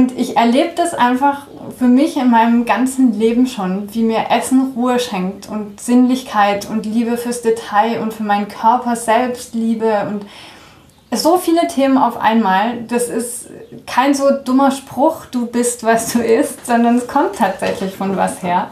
[0.00, 1.42] Und ich erlebe das einfach
[1.78, 6.86] für mich in meinem ganzen Leben schon, wie mir Essen Ruhe schenkt und Sinnlichkeit und
[6.86, 10.24] Liebe fürs Detail und für meinen Körper selbst Liebe und
[11.14, 12.78] so viele Themen auf einmal.
[12.88, 13.48] Das ist
[13.86, 18.42] kein so dummer Spruch, du bist, was du isst, sondern es kommt tatsächlich von was
[18.42, 18.70] her.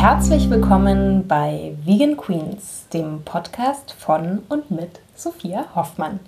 [0.00, 6.20] Herzlich willkommen bei Vegan Queens, dem Podcast von und mit Sophia Hoffmann.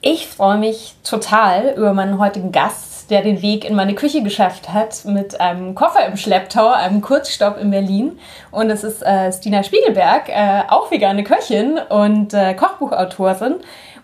[0.00, 4.72] Ich freue mich total über meinen heutigen Gast, der den Weg in meine Küche geschafft
[4.72, 8.20] hat mit einem Koffer im Schlepptau, einem Kurzstopp in Berlin.
[8.52, 13.56] Und es ist äh, Stina Spiegelberg, äh, auch vegane Köchin und äh, Kochbuchautorin.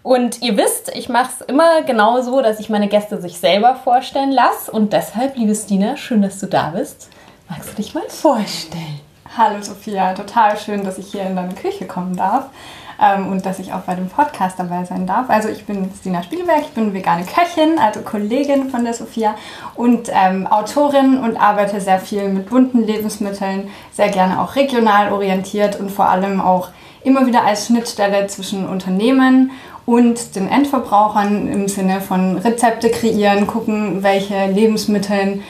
[0.02, 3.77] Und ihr wisst, ich mache es immer genau so, dass ich meine Gäste sich selber
[3.77, 4.73] vorstellen lasse.
[4.73, 7.10] Und deshalb, liebe Stina, schön, dass du da bist.
[7.51, 9.01] Magst du dich mal vorstellen?
[9.35, 12.51] Hallo Sophia, total schön, dass ich hier in deine Küche kommen darf
[13.01, 15.30] ähm, und dass ich auch bei dem Podcast dabei sein darf.
[15.30, 19.35] Also ich bin Stina Spielberg, ich bin vegane Köchin, also Kollegin von der Sophia
[19.77, 25.80] und ähm, Autorin und arbeite sehr viel mit bunten Lebensmitteln, sehr gerne auch regional orientiert
[25.80, 26.68] und vor allem auch
[27.02, 29.52] immer wieder als Schnittstelle zwischen Unternehmen
[29.87, 35.40] und den Endverbrauchern im Sinne von Rezepte kreieren, gucken, welche Lebensmittel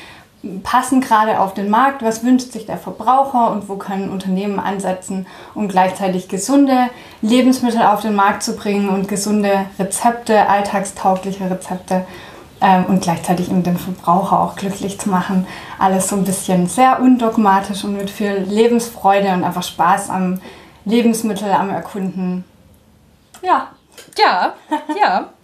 [0.62, 5.26] passen gerade auf den Markt, was wünscht sich der Verbraucher und wo können Unternehmen ansetzen,
[5.54, 6.90] um gleichzeitig gesunde
[7.22, 12.06] Lebensmittel auf den Markt zu bringen und gesunde Rezepte, alltagstaugliche Rezepte
[12.60, 15.46] ähm, und gleichzeitig eben den Verbraucher auch glücklich zu machen.
[15.78, 20.40] Alles so ein bisschen sehr undogmatisch und mit viel Lebensfreude und einfach Spaß am
[20.84, 22.44] Lebensmittel, am Erkunden.
[23.42, 23.68] Ja.
[24.16, 24.54] Ja,
[25.00, 25.30] ja.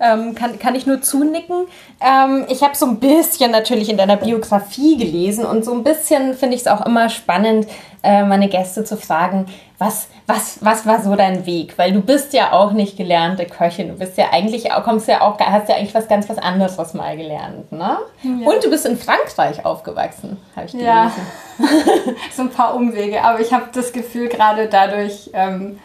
[0.00, 1.66] Ähm, kann, kann ich nur zunicken.
[2.00, 6.34] Ähm, ich habe so ein bisschen natürlich in deiner Biografie gelesen und so ein bisschen
[6.34, 7.66] finde ich es auch immer spannend,
[8.02, 9.46] äh, meine Gäste zu fragen,
[9.78, 11.78] was, was, was war so dein Weg?
[11.78, 13.88] Weil du bist ja auch nicht gelernte Köchin.
[13.88, 17.16] Du bist ja eigentlich, kommst ja auch, hast ja eigentlich was ganz was anderes mal
[17.16, 17.98] gelernt, ne?
[18.22, 18.48] Ja.
[18.48, 20.88] Und du bist in Frankreich aufgewachsen, habe ich gelesen.
[20.88, 21.12] Ja,
[22.36, 23.22] so ein paar Umwege.
[23.22, 25.30] Aber ich habe das Gefühl, gerade dadurch...
[25.32, 25.78] Ähm,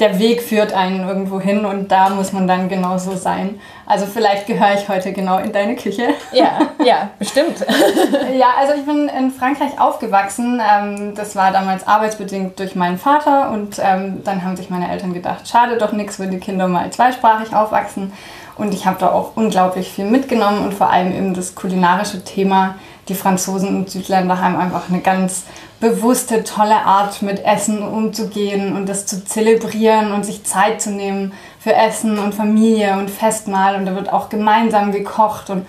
[0.00, 3.60] der Weg führt einen irgendwo hin und da muss man dann genauso sein.
[3.86, 6.08] Also vielleicht gehöre ich heute genau in deine Küche.
[6.32, 7.64] Ja, ja, bestimmt.
[8.36, 10.60] ja, also ich bin in Frankreich aufgewachsen.
[10.60, 15.14] Ähm, das war damals arbeitsbedingt durch meinen Vater und ähm, dann haben sich meine Eltern
[15.14, 18.12] gedacht, schade doch nichts, wenn die Kinder mal zweisprachig aufwachsen.
[18.56, 22.76] Und ich habe da auch unglaublich viel mitgenommen und vor allem eben das kulinarische Thema.
[23.08, 25.44] Die Franzosen und Südländer haben einfach eine ganz
[25.84, 31.32] bewusste, tolle Art, mit Essen umzugehen und das zu zelebrieren und sich Zeit zu nehmen
[31.60, 33.76] für Essen und Familie und Festmahl.
[33.76, 35.50] Und da wird auch gemeinsam gekocht.
[35.50, 35.66] Und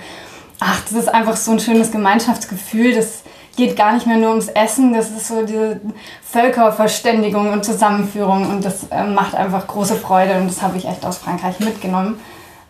[0.59, 2.95] ach, das ist einfach so ein schönes Gemeinschaftsgefühl.
[2.95, 3.23] Das
[3.57, 4.93] geht gar nicht mehr nur ums Essen.
[4.93, 5.81] Das ist so diese
[6.23, 8.49] Völkerverständigung und Zusammenführung.
[8.49, 10.35] Und das äh, macht einfach große Freude.
[10.37, 12.19] Und das habe ich echt aus Frankreich mitgenommen.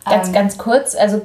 [0.03, 1.21] Ganz, ähm, ganz kurz, also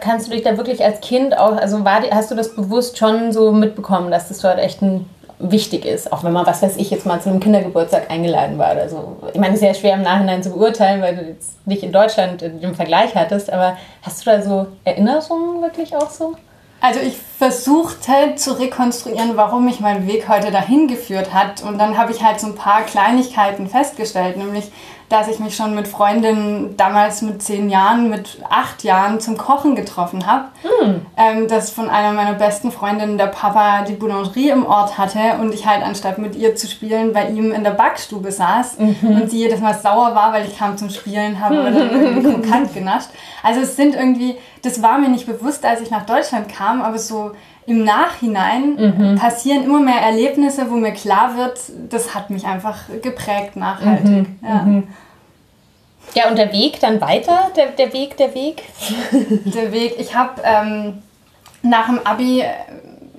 [0.00, 3.32] kannst du dich da wirklich als Kind auch, also war, hast du das bewusst schon
[3.32, 5.08] so mitbekommen, dass das dort echt ein
[5.40, 8.72] wichtig ist, auch wenn man, was weiß ich, jetzt mal zu einem Kindergeburtstag eingeladen war
[8.72, 9.16] oder so.
[9.32, 11.92] Ich meine, es ist ja schwer im Nachhinein zu beurteilen, weil du jetzt nicht in
[11.92, 16.34] Deutschland den Vergleich hattest, aber hast du da so Erinnerungen wirklich auch so?
[16.82, 21.62] Also ich versuchte zu rekonstruieren, warum mich mein Weg heute dahin geführt hat.
[21.62, 24.70] Und dann habe ich halt so ein paar Kleinigkeiten festgestellt, nämlich
[25.10, 29.74] dass ich mich schon mit Freundinnen damals mit zehn Jahren, mit acht Jahren zum Kochen
[29.74, 30.46] getroffen habe.
[30.62, 31.06] Hm.
[31.16, 35.52] Ähm, dass von einer meiner besten Freundinnen der Papa die Boulangerie im Ort hatte und
[35.52, 39.20] ich halt anstatt mit ihr zu spielen bei ihm in der Backstube saß mhm.
[39.20, 42.32] und sie jedes Mal sauer war, weil ich kam zum Spielen, habe aber dann irgendwie
[42.32, 43.08] krokant genascht.
[43.42, 46.98] Also es sind irgendwie, das war mir nicht bewusst, als ich nach Deutschland kam, aber
[46.98, 47.32] so
[47.70, 49.14] im Nachhinein mhm.
[49.14, 54.28] passieren immer mehr Erlebnisse, wo mir klar wird, das hat mich einfach geprägt nachhaltig.
[54.28, 54.38] Mhm.
[54.42, 54.54] Ja.
[54.62, 54.88] Mhm.
[56.14, 57.52] ja, und der Weg dann weiter?
[57.56, 58.64] Der, der Weg, der Weg?
[59.44, 59.94] der Weg.
[60.00, 60.98] Ich habe ähm,
[61.62, 62.42] nach dem Abi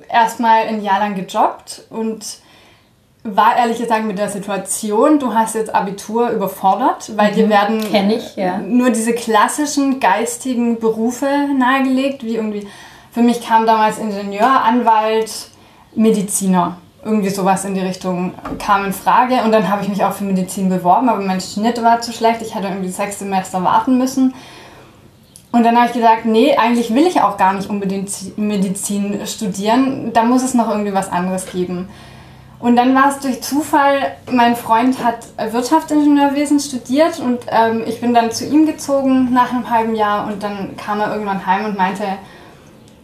[0.10, 2.26] erstmal ein Jahr lang gejobbt und
[3.24, 7.36] war ehrlich gesagt mit der Situation, du hast jetzt Abitur überfordert, weil mhm.
[7.36, 8.58] dir werden ich, ja.
[8.58, 12.68] nur diese klassischen geistigen Berufe nahegelegt, wie irgendwie
[13.12, 15.32] für mich kam damals Ingenieur, Anwalt,
[15.96, 16.78] Mediziner.
[17.04, 19.44] Irgendwie sowas in die Richtung kam in Frage.
[19.44, 22.42] Und dann habe ich mich auch für Medizin beworben, aber mein Schnitt war zu schlecht.
[22.42, 24.34] Ich hätte irgendwie sechs Semester warten müssen.
[25.52, 30.14] Und dann habe ich gesagt, nee, eigentlich will ich auch gar nicht unbedingt Medizin studieren.
[30.14, 31.90] Da muss es noch irgendwie was anderes geben.
[32.60, 38.14] Und dann war es durch Zufall, mein Freund hat Wirtschaftsingenieurwesen studiert und ähm, ich bin
[38.14, 41.76] dann zu ihm gezogen nach einem halben Jahr und dann kam er irgendwann heim und
[41.76, 42.04] meinte,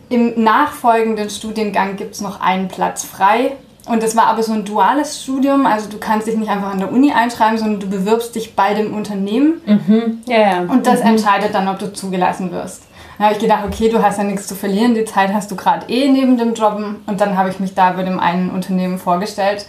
[0.09, 3.53] im nachfolgenden Studiengang gibt es noch einen Platz frei.
[3.87, 6.79] Und das war aber so ein duales Studium, also du kannst dich nicht einfach an
[6.79, 9.61] der Uni einschreiben, sondern du bewirbst dich bei dem Unternehmen.
[9.65, 10.21] Mhm.
[10.25, 10.61] Ja.
[10.61, 12.83] Und das entscheidet dann, ob du zugelassen wirst.
[13.17, 15.55] Dann habe ich gedacht, okay, du hast ja nichts zu verlieren, die Zeit hast du
[15.55, 16.97] gerade eh neben dem Jobben.
[17.07, 19.65] Und dann habe ich mich da bei dem einen Unternehmen vorgestellt.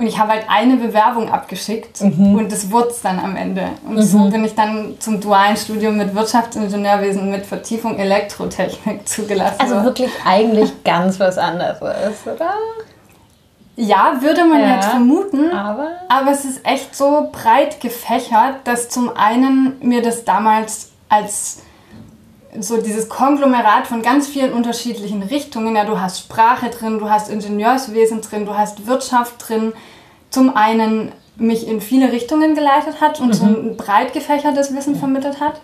[0.00, 3.68] Und ich habe halt eine Bewerbung abgeschickt und das wurde es dann am Ende.
[3.86, 9.60] Und so bin ich dann zum dualen Studium mit Wirtschaftsingenieurwesen mit Vertiefung Elektrotechnik zugelassen.
[9.60, 12.54] Also wirklich eigentlich ganz was anderes, oder?
[13.76, 14.76] Ja, würde man Ja.
[14.76, 15.50] jetzt vermuten.
[15.52, 15.88] Aber.
[16.08, 21.60] Aber es ist echt so breit gefächert, dass zum einen mir das damals als
[22.58, 27.30] so dieses Konglomerat von ganz vielen unterschiedlichen Richtungen, ja, du hast Sprache drin, du hast
[27.30, 29.72] Ingenieurswesen drin, du hast Wirtschaft drin,
[30.30, 35.40] zum einen mich in viele Richtungen geleitet hat und so ein breit gefächertes Wissen vermittelt
[35.40, 35.60] hat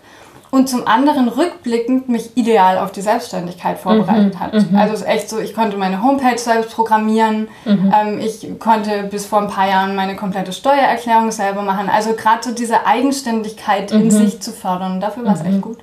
[0.50, 4.54] und zum anderen rückblickend mich ideal auf die Selbstständigkeit vorbereitet hat.
[4.74, 7.48] Also es ist echt so, ich konnte meine Homepage selbst programmieren,
[7.92, 11.90] ähm, ich konnte bis vor ein paar Jahren meine komplette Steuererklärung selber machen.
[11.90, 15.78] Also gerade so diese Eigenständigkeit in sich zu fördern, dafür war es echt gut.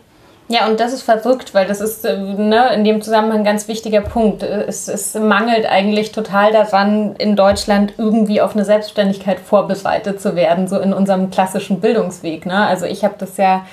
[0.50, 3.68] Ja, und das ist verrückt, weil das ist äh, ne, in dem Zusammenhang ein ganz
[3.68, 4.44] wichtiger Punkt.
[4.44, 10.68] Es, es mangelt eigentlich total daran, in Deutschland irgendwie auf eine Selbstständigkeit vorbereitet zu werden,
[10.68, 12.46] so in unserem klassischen Bildungsweg.
[12.46, 12.68] Ne?
[12.68, 13.66] Also ich habe das ja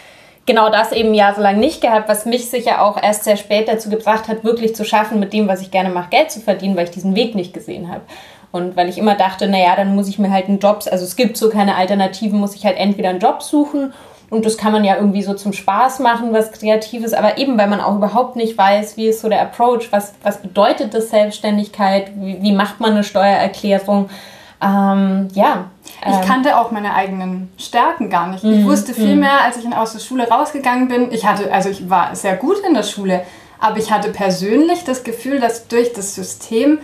[0.46, 4.28] genau das eben jahrelang nicht gehabt, was mich sicher auch erst sehr spät dazu gebracht
[4.28, 6.90] hat, wirklich zu schaffen, mit dem, was ich gerne mache, Geld zu verdienen, weil ich
[6.92, 8.02] diesen Weg nicht gesehen habe.
[8.52, 11.14] Und weil ich immer dachte, naja, dann muss ich mir halt einen Job, also es
[11.14, 13.92] gibt so keine Alternativen, muss ich halt entweder einen Job suchen
[14.30, 17.66] und das kann man ja irgendwie so zum Spaß machen, was Kreatives, aber eben, weil
[17.68, 22.12] man auch überhaupt nicht weiß, wie ist so der Approach, was, was bedeutet das Selbstständigkeit,
[22.14, 24.08] wie, wie macht man eine Steuererklärung.
[24.62, 25.64] Ähm, ja.
[26.06, 28.44] Ich ähm, kannte auch meine eigenen Stärken gar nicht.
[28.44, 31.10] Ich wusste viel mehr, als ich aus der Schule rausgegangen bin.
[31.10, 33.22] Ich hatte, also ich war sehr gut in der Schule,
[33.58, 36.78] aber ich hatte persönlich das Gefühl, dass durch das System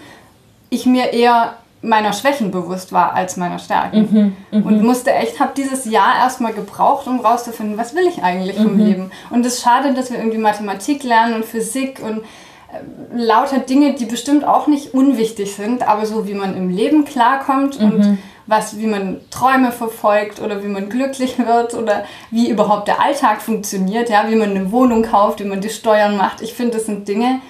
[0.68, 1.54] ich mir eher
[1.86, 4.36] meiner Schwächen bewusst war als meiner Stärken.
[4.64, 8.78] und musste echt, habe dieses Jahr erstmal gebraucht, um rauszufinden, was will ich eigentlich vom
[8.78, 9.10] Leben.
[9.30, 13.94] Und es ist schade, dass wir irgendwie Mathematik lernen und Physik und äh, lauter Dinge,
[13.94, 18.78] die bestimmt auch nicht unwichtig sind, aber so wie man im Leben klarkommt und was,
[18.78, 24.08] wie man Träume verfolgt oder wie man glücklich wird oder wie überhaupt der Alltag funktioniert,
[24.08, 26.42] ja, wie man eine Wohnung kauft, wie man die Steuern macht.
[26.42, 27.40] Ich finde, das sind Dinge,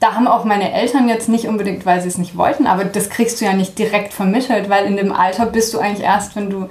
[0.00, 3.10] da haben auch meine Eltern jetzt nicht unbedingt, weil sie es nicht wollten, aber das
[3.10, 6.50] kriegst du ja nicht direkt vermittelt, weil in dem Alter bist du eigentlich erst, wenn
[6.50, 6.68] du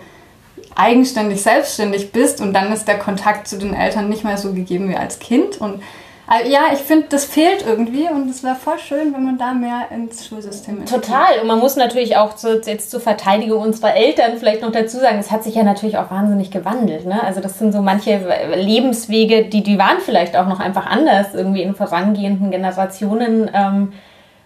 [0.75, 4.89] eigenständig selbstständig bist und dann ist der Kontakt zu den Eltern nicht mehr so gegeben
[4.89, 5.59] wie als Kind.
[5.59, 5.81] Und
[6.29, 9.53] äh, ja, ich finde, das fehlt irgendwie und es wäre voll schön, wenn man da
[9.53, 11.39] mehr ins Schulsystem Total.
[11.41, 15.19] Und man muss natürlich auch zu, jetzt zur Verteidigung unserer Eltern vielleicht noch dazu sagen,
[15.19, 17.06] es hat sich ja natürlich auch wahnsinnig gewandelt.
[17.06, 17.24] Ne?
[17.24, 18.19] Also das sind so manche
[18.56, 21.33] Lebenswege, die, die waren vielleicht auch noch einfach anders.
[21.33, 23.94] Irgendwie in vorangehenden Generationen ähm,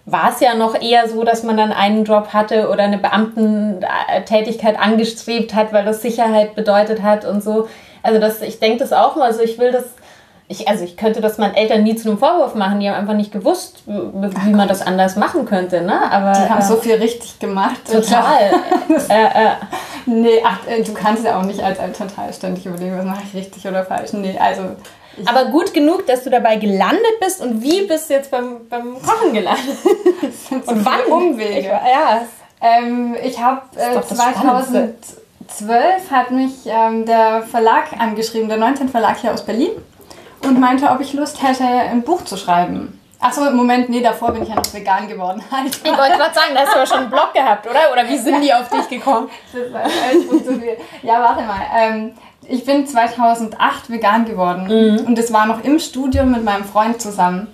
[0.06, 4.80] war es ja noch eher so, dass man dann einen Job hatte oder eine Beamtentätigkeit
[4.80, 7.68] angestrebt hat, weil das Sicherheit bedeutet hat und so.
[8.04, 9.26] Also das, ich denke das auch mal.
[9.26, 9.86] Also ich will das
[10.52, 12.80] ich, also ich könnte das meinen Eltern nie zu einem Vorwurf machen.
[12.80, 15.82] Die haben einfach nicht gewusst, wie man das anders machen könnte.
[15.82, 16.12] Ne?
[16.12, 17.82] Aber, Die haben äh, so viel richtig gemacht.
[17.92, 18.52] Total.
[19.10, 19.52] äh, äh,
[20.06, 23.34] Nee, ach, äh, du kannst ja auch nicht als total ständig überlegen, was mache ich
[23.34, 24.14] richtig oder falsch.
[24.14, 24.64] Nee, also.
[25.18, 27.42] Ich, aber gut genug, dass du dabei gelandet bist.
[27.42, 29.78] Und wie bist du jetzt beim, beim Kochen gelandet?
[30.66, 31.60] und wann Umwege?
[31.60, 32.22] Ich, ja.
[32.62, 38.90] Ähm, ich habe äh, doch das 2012 hat mich ähm, der Verlag angeschrieben, der 19
[38.90, 39.72] Verlag hier aus Berlin,
[40.44, 43.00] und meinte, ob ich Lust hätte, ein Buch zu schreiben.
[43.20, 45.44] Achso, im Moment, nee, davor bin ich ja noch vegan geworden.
[45.52, 45.68] Halt.
[45.68, 47.92] Ich wollte gerade sagen, da hast du aber schon einen Blog gehabt, oder?
[47.92, 49.30] Oder wie sind die auf dich gekommen?
[49.54, 50.78] Das echt zu viel.
[51.04, 51.62] Ja, warte mal.
[51.78, 52.14] Ähm,
[52.48, 57.48] ich bin 2008 vegan geworden und das war noch im Studium mit meinem Freund zusammen.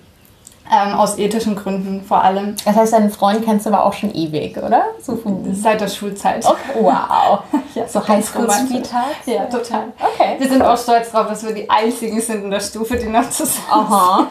[0.69, 2.55] Ähm, aus ethischen Gründen vor allem.
[2.65, 4.83] Das heißt, deinen Freund kennst du aber auch schon ewig, oder?
[5.01, 6.45] So von Seit der Schulzeit.
[6.45, 6.79] okay.
[6.81, 7.39] Wow.
[7.75, 9.25] Ja, So ganz Highschool-Sweethearts?
[9.25, 9.83] Ja, total.
[9.99, 10.35] Okay.
[10.39, 13.29] Wir sind auch stolz drauf, dass wir die einzigen sind in der Stufe, die noch
[13.29, 14.27] zusammen Aha.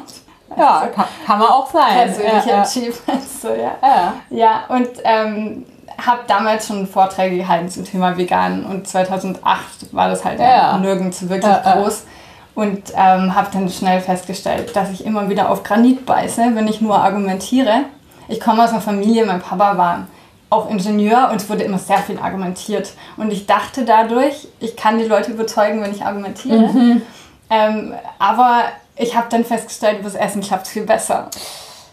[0.56, 1.94] Ja, kann, kann man auch sein.
[2.12, 2.62] persönliche ja, ja.
[2.62, 3.42] Achievements.
[3.42, 3.72] So, ja.
[3.82, 4.12] Ja.
[4.30, 5.64] ja, und ähm,
[6.04, 10.76] habe damals schon Vorträge gehalten zum Thema Vegan und 2008 war das halt Ja.
[10.78, 11.82] nirgends wirklich Ja, ja.
[12.56, 16.80] Und ähm, habe dann schnell festgestellt, dass ich immer wieder auf Granit beiße, wenn ich
[16.80, 17.82] nur argumentiere.
[18.28, 20.06] Ich komme aus einer Familie, mein Papa war
[20.48, 22.92] auch Ingenieur und es wurde immer sehr viel argumentiert.
[23.16, 26.68] Und ich dachte dadurch, ich kann die Leute überzeugen, wenn ich argumentiere.
[26.68, 27.02] Mhm.
[27.50, 28.62] Ähm, aber
[28.96, 31.28] ich habe dann festgestellt, übers Essen klappt es viel besser.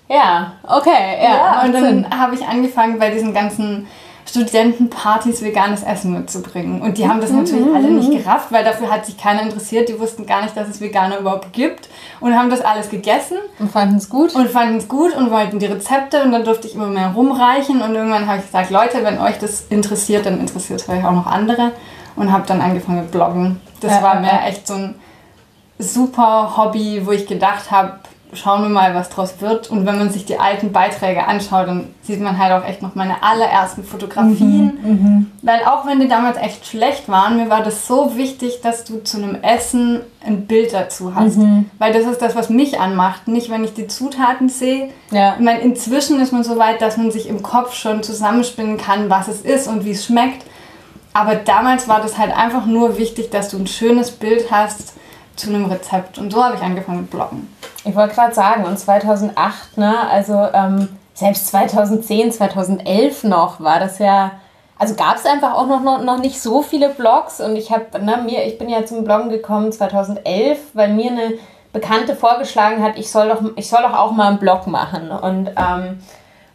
[0.08, 1.22] Ja, okay.
[1.22, 3.88] Ja, Ja, und dann habe ich angefangen bei diesen ganzen
[4.26, 6.82] Studentenpartys veganes Essen mitzubringen.
[6.82, 9.90] Und die haben das natürlich alle nicht gerafft, weil dafür hat sich keiner interessiert.
[9.90, 11.90] Die wussten gar nicht, dass es Veganer überhaupt gibt
[12.20, 13.38] und haben das alles gegessen.
[13.60, 14.34] Und fanden es gut?
[14.36, 17.82] Und fanden es gut und wollten die Rezepte und dann durfte ich immer mehr rumreichen
[17.82, 21.12] und irgendwann habe ich gesagt, Leute, wenn euch das interessiert, dann interessiert es vielleicht auch
[21.12, 21.72] noch andere
[22.16, 23.60] und habe dann angefangen mit Bloggen.
[23.82, 24.48] Das Ja, war mir ja.
[24.48, 24.96] echt so ein
[25.80, 28.00] super Hobby, wo ich gedacht habe,
[28.36, 29.70] schauen wir mal, was draus wird.
[29.70, 32.96] Und wenn man sich die alten Beiträge anschaut, dann sieht man halt auch echt noch
[32.96, 34.80] meine allerersten Fotografien.
[34.84, 38.84] Mhm, Weil auch wenn die damals echt schlecht waren, mir war das so wichtig, dass
[38.84, 41.38] du zu einem Essen ein Bild dazu hast.
[41.38, 41.70] Mhm.
[41.80, 43.28] Weil das ist das, was mich anmacht.
[43.28, 44.90] Nicht, wenn ich die Zutaten sehe.
[45.12, 45.36] Ja.
[45.38, 49.10] Ich meine, inzwischen ist man so weit, dass man sich im Kopf schon zusammenspinnen kann,
[49.10, 50.46] was es ist und wie es schmeckt.
[51.14, 54.94] Aber damals war das halt einfach nur wichtig, dass du ein schönes Bild hast
[55.36, 56.18] zu einem Rezept.
[56.18, 57.48] Und so habe ich angefangen mit Bloggen.
[57.86, 64.00] Ich wollte gerade sagen, und 2008, ne, also ähm, selbst 2010, 2011 noch, war das
[64.00, 64.32] ja,
[64.78, 67.40] also gab es einfach auch noch, noch, noch nicht so viele Blogs.
[67.42, 71.34] Und ich habe, ne, mir, ich bin ja zum Bloggen gekommen 2011, weil mir eine
[71.74, 75.12] Bekannte vorgeschlagen hat, ich soll doch, ich soll doch auch mal einen Blog machen.
[75.12, 76.00] Und ähm,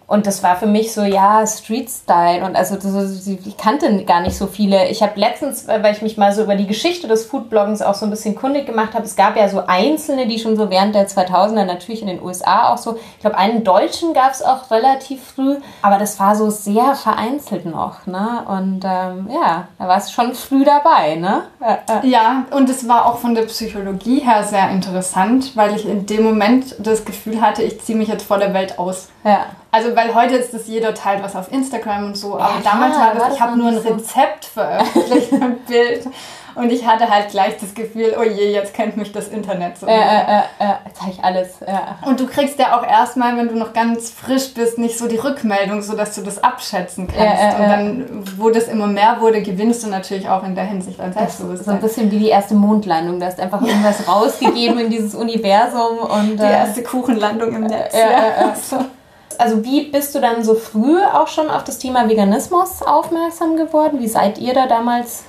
[0.08, 2.42] und das war für mich so, ja, Street Style.
[2.42, 4.88] Und also das, ich kannte gar nicht so viele.
[4.88, 8.06] Ich habe letztens, weil ich mich mal so über die Geschichte des Foodbloggens auch so
[8.06, 11.08] ein bisschen kundig gemacht habe, es gab ja so einzelne, die schon so während der
[11.08, 15.22] 2000er natürlich in den USA auch so, ich glaube, einen Deutschen gab es auch relativ
[15.22, 18.06] früh, aber das war so sehr vereinzelt noch.
[18.06, 18.44] Ne?
[18.48, 21.16] Und ähm, ja, da war es schon früh dabei.
[21.16, 21.42] Ne?
[21.60, 22.08] Äh, äh.
[22.08, 26.24] Ja, und es war auch von der Psychologie her sehr interessant, weil ich in dem
[26.24, 29.08] Moment das Gefühl hatte, ich ziehe mich jetzt vor der Welt aus.
[29.22, 29.40] Ja.
[29.70, 32.96] Also, weil heute ist das jeder teilt was auf Instagram und so, aber Ja, damals
[32.96, 33.88] war das, ich habe nur ein so.
[33.90, 36.06] Rezept veröffentlicht, ein Bild.
[36.54, 39.86] Und ich hatte halt gleich das Gefühl, oh je, jetzt kennt mich das Internet so.
[39.86, 41.60] Äh, äh, äh, äh, jetzt habe ich alles.
[41.64, 41.98] Ja.
[42.04, 45.18] Und du kriegst ja auch erstmal, wenn du noch ganz frisch bist, nicht so die
[45.18, 47.20] Rückmeldung, sodass du das abschätzen kannst.
[47.20, 47.68] Ja, ja, Und ja.
[47.68, 51.18] dann, wo das immer mehr wurde, gewinnst du natürlich auch in der Hinsicht an So
[51.20, 51.80] ein Selbstbewusstsein.
[51.80, 53.20] bisschen wie die erste Mondlandung.
[53.20, 57.94] Du hast einfach irgendwas rausgegeben in dieses Universum und Die äh, erste Kuchenlandung im Netz.
[57.94, 58.84] ja, ja, ja.
[59.38, 64.00] also wie bist du dann so früh auch schon auf das Thema Veganismus aufmerksam geworden?
[64.00, 65.24] Wie seid ihr da damals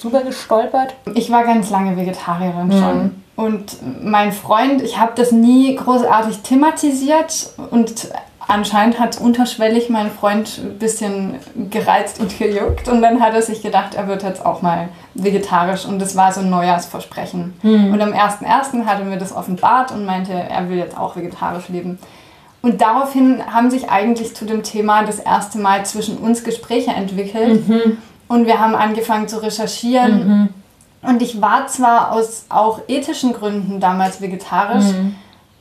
[0.00, 0.94] drüber gestolpert?
[1.14, 2.72] Ich war ganz lange Vegetarierin Mhm.
[2.72, 3.22] schon.
[3.36, 8.08] Und mein Freund, ich habe das nie großartig thematisiert und
[8.46, 11.36] anscheinend hat unterschwellig mein Freund ein bisschen
[11.70, 15.86] gereizt und gejuckt und dann hat er sich gedacht, er wird jetzt auch mal vegetarisch
[15.86, 17.58] und das war so ein Neujahrsversprechen.
[17.62, 17.92] Mhm.
[17.92, 18.84] Und am 1.1.
[18.86, 21.98] hat er mir das offenbart und meinte, er will jetzt auch vegetarisch leben.
[22.62, 27.62] Und daraufhin haben sich eigentlich zu dem Thema das erste Mal zwischen uns Gespräche entwickelt.
[28.28, 30.50] Und wir haben angefangen zu recherchieren.
[31.02, 34.84] Und ich war zwar aus auch ethischen Gründen damals vegetarisch,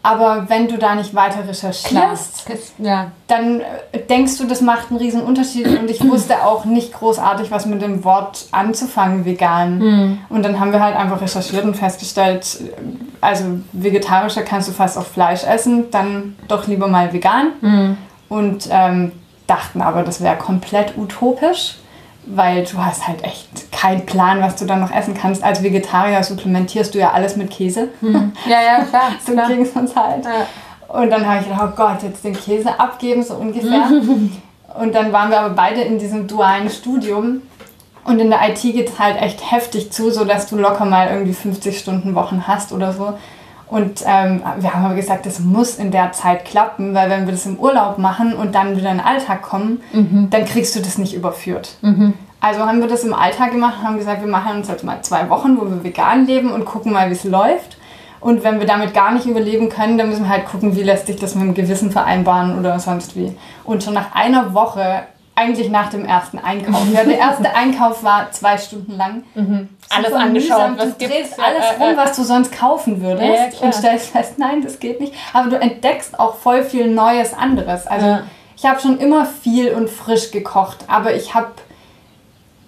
[0.01, 2.45] aber wenn du da nicht weiter recherchierst,
[2.79, 3.11] Ja.
[3.27, 3.59] dann
[3.91, 5.67] äh, denkst du, das macht einen riesen Unterschied.
[5.67, 10.19] Und ich wusste auch nicht großartig, was mit dem Wort anzufangen, vegan.
[10.29, 12.71] Und dann haben wir halt einfach recherchiert und festgestellt, äh,
[13.19, 17.97] also vegetarischer kannst du fast auf Fleisch essen, dann doch lieber mal vegan.
[18.29, 19.11] Und ähm,
[19.47, 21.78] dachten aber, das wäre komplett utopisch,
[22.25, 25.43] weil du hast halt echt keinen Plan, was du dann noch essen kannst.
[25.43, 27.89] Als Vegetarier supplementierst du ja alles mit Käse.
[28.01, 29.11] Ja, ja, klar.
[29.25, 29.47] So klar.
[29.47, 30.25] ging es uns halt.
[30.25, 30.45] Ja.
[30.87, 33.89] Und dann habe ich gedacht, oh Gott, jetzt den Käse abgeben, so ungefähr.
[34.79, 37.41] und dann waren wir aber beide in diesem dualen Studium.
[38.05, 41.33] Und in der IT geht es halt echt heftig zu, sodass du locker mal irgendwie
[41.33, 43.13] 50 Stunden Wochen hast oder so.
[43.69, 47.33] Und ähm, wir haben aber gesagt, das muss in der Zeit klappen, weil wenn wir
[47.33, 49.81] das im Urlaub machen und dann wieder in den Alltag kommen,
[50.31, 51.77] dann kriegst du das nicht überführt.
[52.41, 55.01] Also haben wir das im Alltag gemacht und haben gesagt, wir machen uns jetzt mal
[55.01, 57.77] zwei Wochen, wo wir vegan leben und gucken mal, wie es läuft.
[58.21, 61.07] Und wenn wir damit gar nicht überleben können, dann müssen wir halt gucken, wie lässt
[61.07, 63.35] sich das mit dem Gewissen vereinbaren oder sonst wie.
[63.63, 65.03] Und schon nach einer Woche,
[65.39, 69.23] eigentlich nach dem ersten Einkauf, ja, der erste Einkauf war zwei Stunden lang.
[69.89, 71.97] Alles Super angeschaut, was du drehst Ja, alles äh, rum, äh.
[71.97, 75.13] was du sonst kaufen würdest Ja, und stellst fest, nein, das geht nicht.
[75.33, 77.87] Aber du entdeckst auch voll viel Neues anderes.
[77.87, 78.23] Also Ja.
[78.57, 81.51] ich habe schon immer viel und frisch gekocht, aber ich habe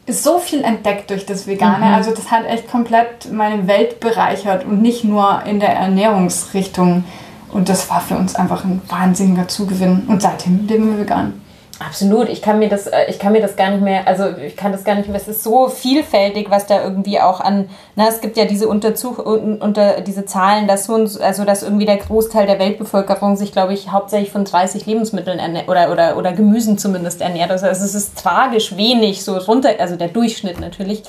[0.07, 1.85] so viel entdeckt durch das Vegane.
[1.85, 1.93] Mhm.
[1.93, 7.03] Also das hat echt komplett meine Welt bereichert und nicht nur in der Ernährungsrichtung.
[7.51, 10.03] Und das war für uns einfach ein wahnsinniger Zugewinn.
[10.07, 11.40] Und seitdem leben wir vegan.
[11.83, 14.55] Absolut, ich kann mir das, äh, ich kann mir das gar nicht mehr, also ich
[14.55, 18.07] kann das gar nicht mehr, es ist so vielfältig, was da irgendwie auch an, na,
[18.07, 21.97] es gibt ja diese Unterzug, un- unter diese Zahlen, dass so, also dass irgendwie der
[21.97, 26.77] Großteil der Weltbevölkerung sich, glaube ich, hauptsächlich von 30 Lebensmitteln ernährt, oder, oder, oder Gemüsen
[26.77, 27.49] zumindest ernährt.
[27.49, 31.01] Also es ist tragisch wenig, so runter, also der Durchschnitt natürlich.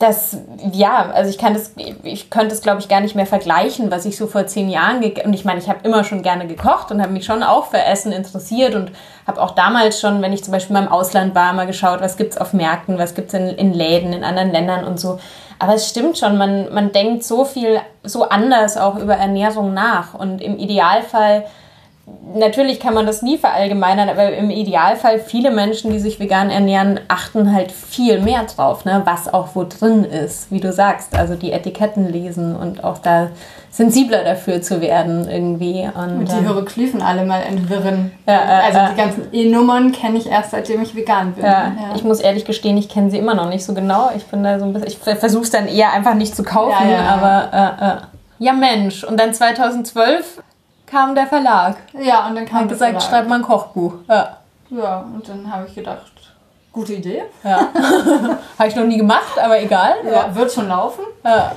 [0.00, 0.36] Das,
[0.72, 1.72] ja, also ich kann das,
[2.02, 5.04] ich könnte es glaube ich gar nicht mehr vergleichen, was ich so vor zehn Jahren,
[5.04, 7.80] und ich meine, ich habe immer schon gerne gekocht und habe mich schon auch für
[7.80, 8.90] Essen interessiert und
[9.26, 12.16] habe auch damals schon, wenn ich zum Beispiel mal im Ausland war, mal geschaut, was
[12.16, 15.20] gibt es auf Märkten, was gibt es in, in Läden, in anderen Ländern und so.
[15.60, 20.14] Aber es stimmt schon, man, man denkt so viel, so anders auch über Ernährung nach
[20.14, 21.44] und im Idealfall
[22.34, 27.00] natürlich kann man das nie verallgemeinern, aber im Idealfall viele Menschen, die sich vegan ernähren,
[27.08, 31.16] achten halt viel mehr drauf, ne, was auch wo drin ist, wie du sagst.
[31.16, 33.28] Also die Etiketten lesen und auch da
[33.70, 35.88] sensibler dafür zu werden irgendwie.
[35.94, 38.12] Und, und die ähm, Hieroglyphen alle mal entwirren.
[38.26, 41.44] Ja, äh, also die ganzen E-Nummern kenne ich erst, seitdem ich vegan bin.
[41.44, 41.96] Ja, ja.
[41.96, 44.10] Ich muss ehrlich gestehen, ich kenne sie immer noch nicht so genau.
[44.16, 46.94] Ich bin da so ein bisschen, ich versuche es dann eher einfach nicht zu kaufen,
[46.94, 48.44] aber äh, äh.
[48.44, 49.02] ja Mensch.
[49.02, 50.42] Und dann 2012
[50.94, 51.76] kam der Verlag.
[52.00, 53.02] Ja, und dann kam Hat gesagt, Verlag.
[53.02, 53.94] schreib mal ein Kochbuch.
[54.08, 54.36] Ja.
[54.70, 56.12] Ja, und dann habe ich gedacht,
[56.72, 57.24] gute Idee.
[57.42, 57.68] Ja.
[58.58, 59.94] habe ich noch nie gemacht, aber egal.
[60.04, 60.34] Ja, ja.
[60.34, 61.04] wird schon laufen.
[61.24, 61.52] Ja,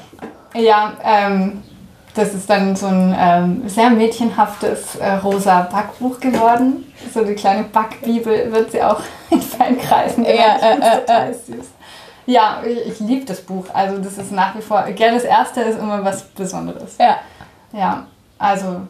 [0.56, 1.64] ja ähm,
[2.16, 6.92] das ist dann so ein ähm, sehr mädchenhaftes äh, rosa Backbuch geworden.
[7.14, 10.62] So die kleine Backbibel wird sie auch in Fankreisen genannt.
[10.62, 11.68] Ja, äh, äh, total süß.
[12.26, 13.66] Ja, ich, ich liebe das Buch.
[13.72, 16.98] Also das ist nach wie vor, gerne das erste ist immer was Besonderes.
[16.98, 17.18] Ja.
[17.72, 18.08] Ja,
[18.40, 18.82] also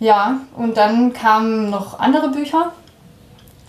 [0.00, 2.72] ja, und dann kamen noch andere Bücher.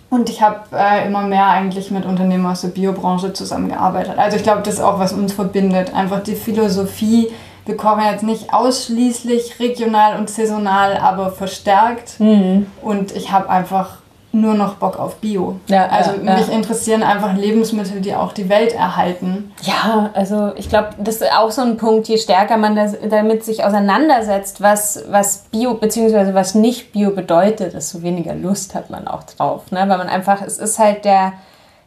[0.09, 4.17] Und ich habe äh, immer mehr eigentlich mit Unternehmen aus der Biobranche zusammengearbeitet.
[4.17, 5.93] Also ich glaube, das ist auch, was uns verbindet.
[5.93, 7.27] Einfach die Philosophie.
[7.65, 12.19] Wir kochen jetzt nicht ausschließlich regional und saisonal, aber verstärkt.
[12.19, 12.65] Mhm.
[12.81, 13.97] Und ich habe einfach
[14.31, 15.59] nur noch Bock auf Bio.
[15.67, 16.53] Ja, also ja, mich ja.
[16.53, 19.51] interessieren einfach Lebensmittel, die auch die Welt erhalten.
[19.63, 23.43] Ja, also ich glaube, das ist auch so ein Punkt, je stärker man das, damit
[23.43, 26.33] sich auseinandersetzt, was, was Bio bzw.
[26.33, 29.71] was nicht Bio bedeutet, desto weniger Lust hat man auch drauf.
[29.71, 29.79] Ne?
[29.79, 31.33] Weil man einfach, es ist halt der,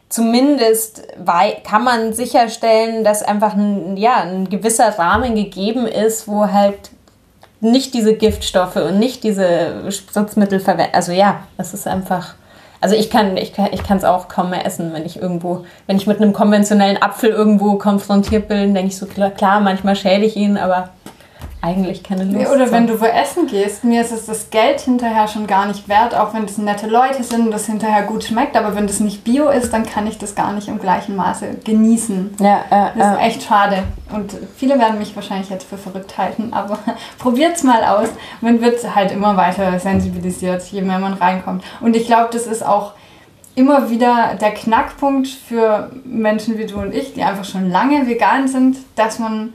[0.09, 1.07] zumindest
[1.63, 6.91] kann man sicherstellen, dass einfach ein, ja, ein gewisser Rahmen gegeben ist, wo halt
[7.63, 10.93] nicht diese Giftstoffe und nicht diese Spritzmittel verwenden.
[10.93, 12.35] Also ja, das ist einfach.
[12.81, 15.95] Also ich kann ich kann ich es auch kaum mehr essen, wenn ich irgendwo, wenn
[15.95, 20.35] ich mit einem konventionellen Apfel irgendwo konfrontiert bin, denke ich so klar, manchmal schäle ich
[20.35, 20.89] ihn, aber
[21.63, 22.51] eigentlich keine Lust.
[22.51, 25.87] Oder wenn du wo essen gehst, mir ist es das Geld hinterher schon gar nicht
[25.87, 28.99] wert, auch wenn das nette Leute sind und das hinterher gut schmeckt, aber wenn das
[28.99, 32.35] nicht Bio ist, dann kann ich das gar nicht im gleichen Maße genießen.
[32.39, 33.25] Ja, äh, das ist äh.
[33.27, 33.83] echt schade.
[34.13, 36.79] Und viele werden mich wahrscheinlich jetzt für verrückt halten, aber
[37.17, 38.09] probiert es mal aus.
[38.41, 41.63] Man wird halt immer weiter sensibilisiert, je mehr man reinkommt.
[41.79, 42.91] Und ich glaube, das ist auch
[43.55, 48.49] immer wieder der Knackpunkt für Menschen wie du und ich, die einfach schon lange vegan
[48.49, 49.53] sind, dass man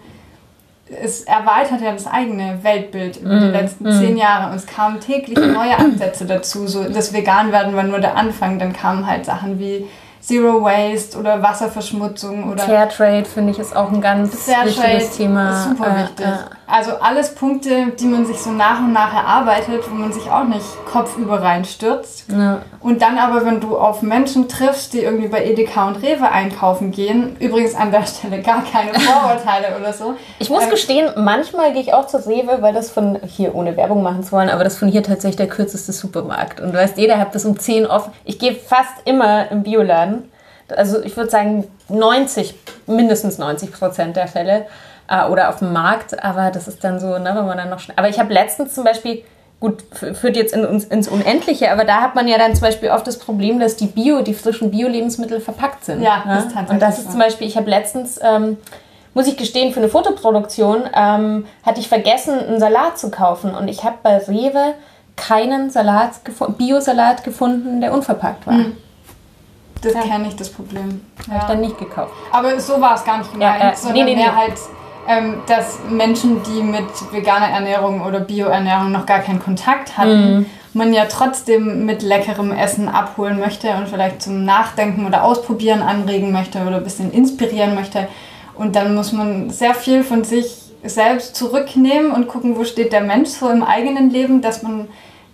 [1.03, 3.93] es erweitert ja das eigene Weltbild über mm, die letzten mm.
[3.93, 6.67] zehn Jahre und es kamen täglich neue Ansätze dazu.
[6.67, 9.87] So, das Vegan-Werden war nur der Anfang, dann kamen halt Sachen wie
[10.21, 12.65] Zero Waste oder Wasserverschmutzung oder.
[12.65, 15.51] Fairtrade finde ich ist auch ein ganz Fairtrade wichtiges Thema.
[15.51, 16.27] Ist super äh, wichtig.
[16.27, 16.58] Äh.
[16.71, 20.45] Also alles Punkte, die man sich so nach und nach erarbeitet, wo man sich auch
[20.45, 22.27] nicht kopfüber reinstürzt.
[22.31, 22.61] Ja.
[22.81, 26.91] Und dann aber, wenn du auf Menschen triffst, die irgendwie bei Edeka und Rewe einkaufen
[26.91, 30.15] gehen, übrigens an der Stelle gar keine Vorurteile oder so.
[30.39, 33.77] Ich muss ähm, gestehen, manchmal gehe ich auch zur Rewe, weil das von hier, ohne
[33.79, 36.61] Werbung machen zu wollen, aber das von hier tatsächlich der kürzeste Supermarkt.
[36.61, 38.13] Und du weißt, jeder hat bis um 10 offen.
[38.25, 40.25] Ich gehe fast immer im Bioladen
[40.77, 42.55] also ich würde sagen 90,
[42.87, 44.67] mindestens 90 Prozent der Fälle
[45.09, 47.81] äh, oder auf dem Markt, aber das ist dann so, ne, wenn man dann noch
[47.81, 47.97] schnell.
[47.97, 49.23] Aber ich habe letztens zum Beispiel,
[49.61, 53.07] gut, führt jetzt in, ins Unendliche, aber da hat man ja dann zum Beispiel oft
[53.07, 56.03] das Problem, dass die Bio, die frischen Bio-Lebensmittel verpackt sind.
[56.03, 56.25] Ja, ne?
[56.27, 56.71] das ist tatsächlich.
[56.71, 58.21] Und das ist zum Beispiel, ich habe letztens.
[58.23, 58.59] Ähm,
[59.15, 63.53] muss ich gestehen, für eine Fotoproduktion ähm, hatte ich vergessen, einen Salat zu kaufen.
[63.53, 64.75] Und ich habe bei Rewe
[65.17, 66.21] keinen Salat
[66.57, 68.55] Bio-Salat gefunden, der unverpackt war.
[68.55, 68.77] Mhm.
[69.83, 70.03] Das ja.
[70.03, 71.05] kenne ich, das Problem.
[71.27, 71.35] Ja.
[71.35, 72.13] Habe ich dann nicht gekauft.
[72.33, 74.37] Aber so war es gar nicht gemeint, ja, äh, sondern nee, nee, mehr nee.
[74.37, 74.59] halt,
[75.09, 80.47] ähm, dass Menschen, die mit veganer Ernährung oder Bioernährung noch gar keinen Kontakt hatten, mhm.
[80.75, 86.31] man ja trotzdem mit leckerem Essen abholen möchte und vielleicht zum Nachdenken oder Ausprobieren anregen
[86.31, 88.07] möchte oder ein bisschen inspirieren möchte.
[88.55, 93.01] Und dann muss man sehr viel von sich selbst zurücknehmen und gucken, wo steht der
[93.01, 94.89] Mensch so im eigenen Leben, dass man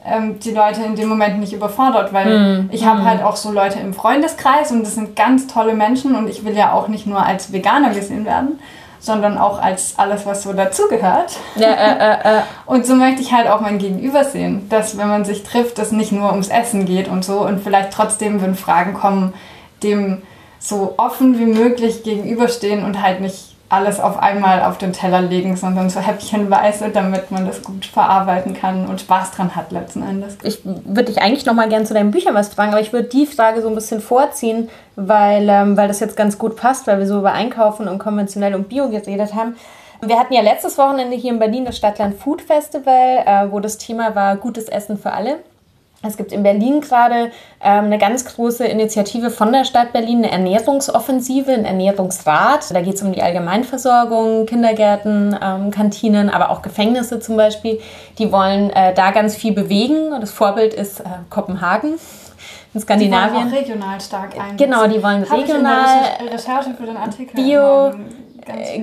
[0.05, 2.71] ähm, die Leute in dem Moment nicht überfordert, weil mm.
[2.71, 3.05] ich habe mm.
[3.05, 6.57] halt auch so Leute im Freundeskreis und das sind ganz tolle Menschen und ich will
[6.57, 8.59] ja auch nicht nur als Veganer gesehen werden,
[9.05, 11.37] sondern auch als alles, was so dazugehört.
[11.57, 12.43] Ja, äh, äh, äh.
[12.67, 15.93] Und so möchte ich halt auch mein Gegenüber sehen, dass wenn man sich trifft, es
[15.93, 19.35] nicht nur ums Essen geht und so und vielleicht trotzdem, wenn Fragen kommen,
[19.83, 20.23] dem
[20.59, 25.57] so offen wie möglich gegenüberstehen und halt nicht alles auf einmal auf den Teller legen,
[25.57, 30.39] sondern so häppchenweise, damit man das gut verarbeiten kann und Spaß dran hat letzten Endes.
[30.43, 33.09] Ich würde dich eigentlich noch mal gerne zu deinen Büchern was fragen, aber ich würde
[33.09, 36.99] die Frage so ein bisschen vorziehen, weil, ähm, weil das jetzt ganz gut passt, weil
[36.99, 39.57] wir so über Einkaufen und konventionell und Bio geredet haben.
[40.01, 43.79] Wir hatten ja letztes Wochenende hier in Berlin das Stadtland Food Festival, äh, wo das
[43.79, 45.39] Thema war gutes Essen für alle.
[46.07, 47.31] Es gibt in Berlin gerade
[47.63, 52.75] ähm, eine ganz große Initiative von der Stadt Berlin, eine Ernährungsoffensive, ein Ernährungsrat.
[52.75, 57.81] Da geht es um die Allgemeinversorgung, Kindergärten, ähm, Kantinen, aber auch Gefängnisse zum Beispiel.
[58.19, 60.11] Die wollen äh, da ganz viel bewegen.
[60.21, 61.95] Das Vorbild ist äh, Kopenhagen
[62.75, 63.33] in Skandinavien.
[63.33, 64.57] Die wollen auch regional stark ein.
[64.57, 65.87] Genau, die wollen regional.
[65.87, 67.93] Ich in der Recherche für den Artikel Bio,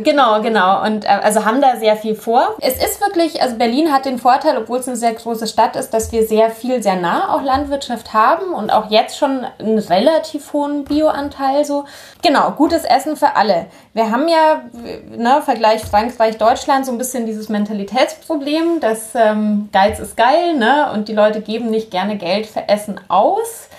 [0.03, 0.83] Genau, genau.
[0.83, 2.55] Und äh, also haben da sehr viel vor.
[2.59, 5.93] Es ist wirklich, also Berlin hat den Vorteil, obwohl es eine sehr große Stadt ist,
[5.93, 10.53] dass wir sehr viel, sehr nah auch Landwirtschaft haben und auch jetzt schon einen relativ
[10.53, 11.85] hohen Bioanteil so.
[12.21, 13.67] Genau, gutes Essen für alle.
[13.93, 14.63] Wir haben ja,
[15.15, 20.91] ne, Vergleich Frankreich, Deutschland, so ein bisschen dieses Mentalitätsproblem, dass ähm, Geiz ist geil, ne?
[20.93, 23.69] Und die Leute geben nicht gerne Geld für Essen aus.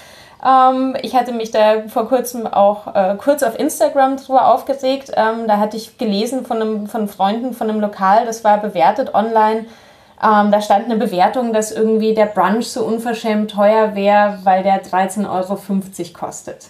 [0.45, 5.13] Ähm, ich hatte mich da vor kurzem auch äh, kurz auf Instagram drüber aufgeregt.
[5.17, 9.15] Ähm, da hatte ich gelesen von, einem, von Freunden von einem Lokal, das war bewertet
[9.15, 9.67] online.
[10.23, 14.83] Ähm, da stand eine Bewertung, dass irgendwie der Brunch so unverschämt teuer wäre, weil der
[14.85, 15.59] 13,50 Euro
[16.13, 16.69] kostet.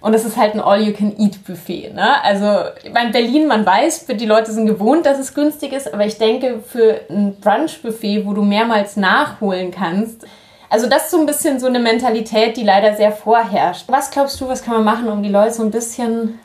[0.00, 1.94] Und es ist halt ein All-You-Can-Eat-Buffet.
[1.94, 2.22] Ne?
[2.24, 2.44] Also
[2.92, 6.58] bei Berlin, man weiß, die Leute sind gewohnt, dass es günstig ist, aber ich denke,
[6.66, 10.26] für ein Brunch-Buffet, wo du mehrmals nachholen kannst,
[10.72, 13.84] also das ist so ein bisschen so eine Mentalität, die leider sehr vorherrscht.
[13.88, 16.38] Was glaubst du, was kann man machen, um die Leute so ein bisschen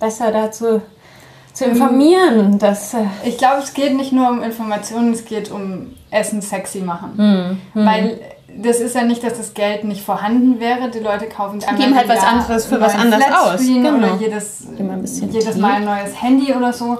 [0.00, 0.80] besser dazu
[1.52, 2.58] zu informieren?
[2.58, 6.78] Dass, äh Ich glaube, es geht nicht nur um Informationen, es geht um Essen sexy
[6.80, 7.60] machen.
[7.74, 10.88] Weil das ist ja nicht, dass das Geld nicht vorhanden wäre.
[10.90, 13.60] Die Leute kaufen sich geben halt was anderes für was anderes aus.
[13.60, 13.98] Genau.
[13.98, 14.68] Oder jedes,
[15.02, 15.56] bisschen jedes.
[15.56, 16.96] Mal ein neues Handy oder so.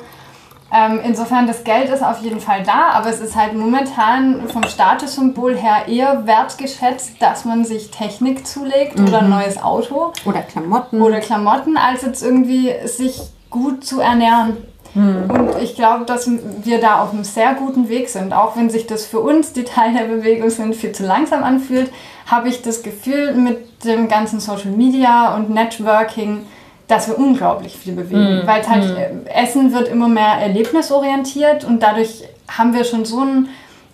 [0.72, 4.64] Ähm, insofern, das Geld ist auf jeden Fall da, aber es ist halt momentan vom
[4.64, 11.00] Statussymbol her eher wertgeschätzt, dass man sich Technik zulegt oder ein neues Auto Oder Klamotten.
[11.00, 14.56] oder Klamotten, als jetzt irgendwie sich gut zu ernähren.
[14.94, 16.26] Und ich glaube, dass
[16.64, 18.32] wir da auf einem sehr guten Weg sind.
[18.32, 21.92] Auch wenn sich das für uns, die Teil der Bewegung sind, viel zu langsam anfühlt,
[22.26, 26.46] habe ich das Gefühl mit dem ganzen Social Media und Networking,
[26.88, 28.42] dass wir unglaublich viel bewegen.
[28.46, 33.20] Weil es halt, äh, Essen wird immer mehr erlebnisorientiert und dadurch haben wir schon so
[33.20, 33.48] einen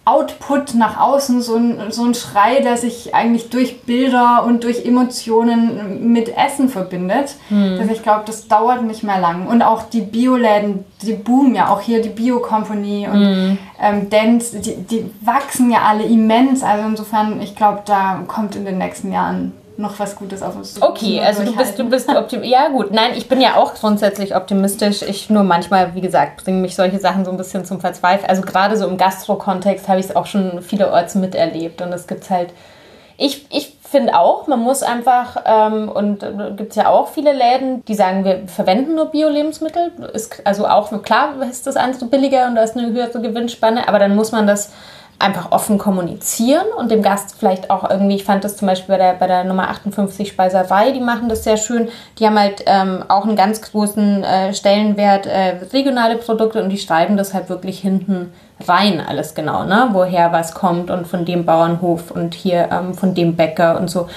[0.04, 4.84] Output nach außen, so ein, so ein Schrei, der sich eigentlich durch Bilder und durch
[4.84, 7.36] Emotionen mit Essen verbindet.
[7.78, 9.46] Dass ich glaube, das dauert nicht mehr lang.
[9.46, 14.50] Und auch die Bioläden, die boomen ja, auch hier die Bio Company und ähm, Dents,
[14.50, 16.64] die, die wachsen ja alle immens.
[16.64, 19.52] Also insofern, ich glaube, da kommt in den nächsten Jahren
[19.82, 20.82] noch was Gutes auf uns zu.
[20.82, 22.50] Okay, also du bist, du bist optimistisch.
[22.50, 22.92] Ja, gut.
[22.92, 25.02] Nein, ich bin ja auch grundsätzlich optimistisch.
[25.02, 28.30] Ich nur manchmal, wie gesagt, bringen mich solche Sachen so ein bisschen zum Verzweifeln.
[28.30, 31.82] Also gerade so im Gastro-Kontext habe ich es auch schon vielerorts miterlebt.
[31.82, 32.50] Und es gibt halt.
[33.18, 36.24] Ich, ich finde auch, man muss einfach, ähm, und
[36.56, 39.92] gibt es ja auch viele Läden, die sagen, wir verwenden nur Bio-Lebensmittel.
[40.14, 43.98] Ist Also auch, klar ist das andere billiger und da ist eine höhere Gewinnspanne, aber
[43.98, 44.72] dann muss man das
[45.22, 48.98] einfach offen kommunizieren und dem Gast vielleicht auch irgendwie, ich fand das zum Beispiel bei
[48.98, 51.88] der, bei der Nummer 58 Speiserei, die machen das sehr schön.
[52.18, 56.78] Die haben halt ähm, auch einen ganz großen äh, Stellenwert, äh, regionale Produkte und die
[56.78, 58.32] schreiben das halt wirklich hinten
[58.66, 59.88] rein, alles genau, ne?
[59.92, 64.08] woher was kommt und von dem Bauernhof und hier ähm, von dem Bäcker und so.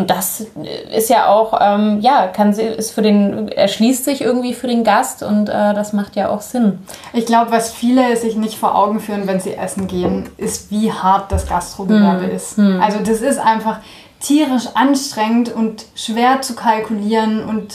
[0.00, 0.46] Und das
[0.92, 4.82] ist ja auch, ähm, ja, kann sie, ist für den, erschließt sich irgendwie für den
[4.82, 6.78] Gast und äh, das macht ja auch Sinn.
[7.12, 10.90] Ich glaube, was viele sich nicht vor Augen führen, wenn sie essen gehen, ist, wie
[10.90, 12.58] hart das Gastrogewerbe ist.
[12.58, 13.80] Also das ist einfach
[14.20, 17.74] tierisch anstrengend und schwer zu kalkulieren und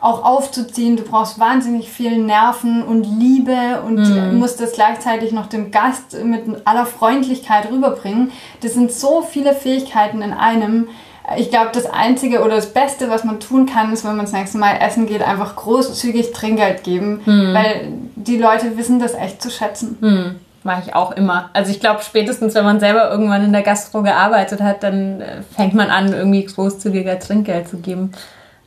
[0.00, 0.96] auch aufzuziehen.
[0.96, 6.66] Du brauchst wahnsinnig viel Nerven und Liebe und musst das gleichzeitig noch dem Gast mit
[6.66, 8.32] aller Freundlichkeit rüberbringen.
[8.62, 10.88] Das sind so viele Fähigkeiten in einem.
[11.36, 14.32] Ich glaube, das Einzige oder das Beste, was man tun kann, ist, wenn man das
[14.32, 19.50] nächste Mal essen geht, einfach großzügig Trinkgeld geben, weil die Leute wissen das echt zu
[19.50, 19.96] schätzen.
[20.00, 21.50] Hm, mache ich auch immer.
[21.52, 25.42] Also ich glaube, spätestens wenn man selber irgendwann in der Gastro gearbeitet hat, dann äh,
[25.54, 28.12] fängt man an, irgendwie großzügiger Trinkgeld zu geben.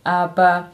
[0.04, 0.66] Aber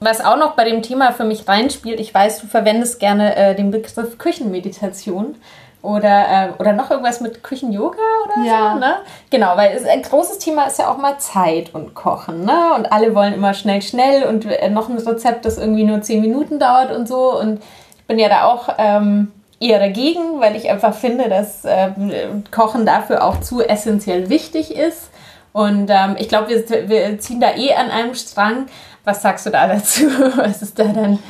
[0.00, 3.54] was auch noch bei dem Thema für mich reinspielt, ich weiß, du verwendest gerne äh,
[3.54, 5.36] den Begriff Küchenmeditation.
[5.80, 8.72] Oder, äh, oder noch irgendwas mit Küchen-Yoga oder Ja.
[8.74, 8.94] so, ne?
[9.30, 12.74] Genau, weil es, ein großes Thema ist ja auch mal Zeit und Kochen, ne?
[12.74, 16.20] Und alle wollen immer schnell, schnell und äh, noch ein Rezept, das irgendwie nur 10
[16.20, 17.38] Minuten dauert und so.
[17.38, 17.62] Und
[17.96, 21.90] ich bin ja da auch ähm, eher dagegen, weil ich einfach finde, dass äh,
[22.50, 25.10] Kochen dafür auch zu essentiell wichtig ist.
[25.52, 28.66] Und ähm, ich glaube, wir, wir ziehen da eh an einem Strang.
[29.04, 30.02] Was sagst du da dazu?
[30.36, 31.20] Was ist da dann?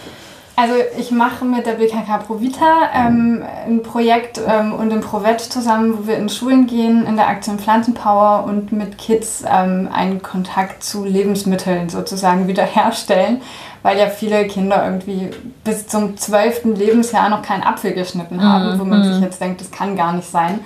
[0.60, 5.96] Also ich mache mit der BKK Provita ähm, ein Projekt ähm, und im Provet zusammen,
[5.96, 10.82] wo wir in Schulen gehen, in der Aktion Pflanzenpower und mit Kids ähm, einen Kontakt
[10.82, 13.40] zu Lebensmitteln sozusagen wiederherstellen,
[13.84, 15.30] weil ja viele Kinder irgendwie
[15.62, 18.80] bis zum zwölften Lebensjahr noch keinen Apfel geschnitten haben, mhm.
[18.80, 20.58] wo man sich jetzt denkt, das kann gar nicht sein.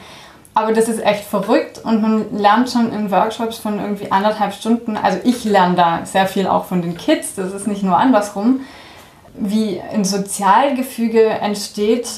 [0.54, 4.96] Aber das ist echt verrückt und man lernt schon in Workshops von irgendwie anderthalb Stunden,
[4.96, 8.60] also ich lerne da sehr viel auch von den Kids, das ist nicht nur andersrum,
[9.34, 12.08] wie ein Sozialgefüge entsteht.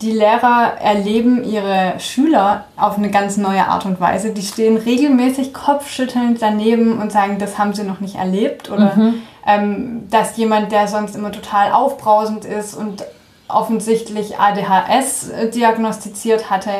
[0.00, 4.32] Die Lehrer erleben ihre Schüler auf eine ganz neue Art und Weise.
[4.32, 8.70] Die stehen regelmäßig kopfschüttelnd daneben und sagen, das haben sie noch nicht erlebt.
[8.70, 9.14] Oder mhm.
[9.46, 13.04] ähm, dass jemand, der sonst immer total aufbrausend ist und
[13.46, 16.70] offensichtlich ADHS diagnostiziert hatte,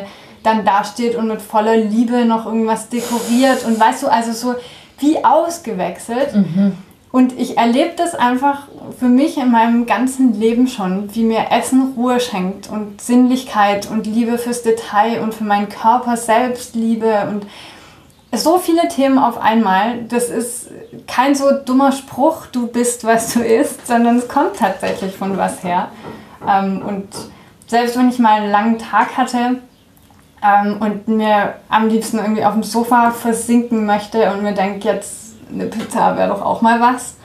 [0.43, 3.65] dann dasteht und mit voller Liebe noch irgendwas dekoriert.
[3.65, 4.55] Und weißt du, also so
[4.99, 6.35] wie ausgewechselt.
[6.35, 6.77] Mhm.
[7.13, 11.93] Und ich erlebe das einfach für mich in meinem ganzen Leben schon, wie mir Essen
[11.95, 17.47] Ruhe schenkt und Sinnlichkeit und Liebe fürs Detail und für meinen Körper Selbstliebe und
[18.35, 20.05] so viele Themen auf einmal.
[20.09, 20.69] Das ist
[21.07, 25.63] kein so dummer Spruch, du bist, was du isst, sondern es kommt tatsächlich von was
[25.63, 25.89] her.
[26.49, 27.09] Ähm, und
[27.67, 29.61] selbst wenn ich mal einen langen Tag hatte
[30.43, 35.22] ähm, und mir am liebsten irgendwie auf dem Sofa versinken möchte und mir denke, jetzt
[35.53, 37.17] eine Pizza wäre doch auch mal was.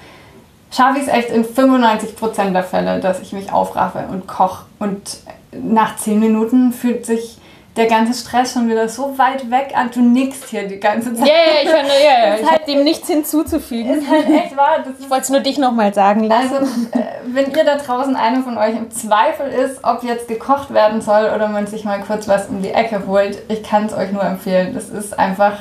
[0.71, 4.65] Schaffe ich es echt in 95% der Fälle, dass ich mich aufraffe und koche.
[4.79, 5.17] Und
[5.51, 7.37] nach 10 Minuten fühlt sich
[7.77, 9.91] der ganze Stress schon wieder so weit weg an.
[9.93, 11.27] Du nickst hier die ganze Zeit.
[11.27, 13.99] Ja, yeah, ich, yeah, yeah, ich halt, habe dem nichts hinzuzufügen.
[13.99, 14.83] Ist halt echt wahr.
[14.99, 16.55] ich wollte es nur dich nochmal sagen lassen.
[16.55, 20.73] Also, äh, wenn ihr da draußen einer von euch im Zweifel ist, ob jetzt gekocht
[20.73, 23.93] werden soll oder man sich mal kurz was um die Ecke holt, ich kann es
[23.93, 24.73] euch nur empfehlen.
[24.73, 25.59] Das ist einfach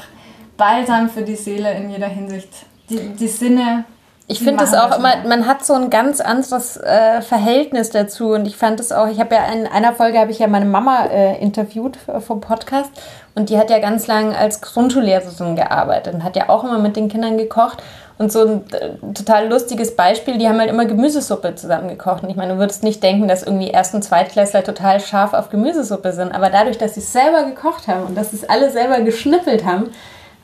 [0.57, 2.49] Balsam für die Seele in jeder Hinsicht.
[2.89, 3.85] Die, die Sinne.
[4.29, 8.47] Ich finde es auch immer, man hat so ein ganz anderes äh, Verhältnis dazu und
[8.47, 11.05] ich fand es auch, ich habe ja in einer Folge habe ich ja meine Mama
[11.07, 12.91] äh, interviewt vom Podcast
[13.37, 16.97] und die hat ja ganz lange als Grundschullehrerin gearbeitet und hat ja auch immer mit
[16.97, 17.85] den Kindern gekocht
[18.19, 22.23] und so ein äh, total lustiges Beispiel, die haben halt immer Gemüsesuppe zusammen gekocht.
[22.23, 25.51] Und ich meine, du würdest nicht denken, dass irgendwie Erst- und Zweitklässler total scharf auf
[25.51, 26.35] Gemüsesuppe sind.
[26.35, 29.67] Aber dadurch, dass sie es selber gekocht haben und dass sie es alle selber geschnippelt
[29.67, 29.91] haben,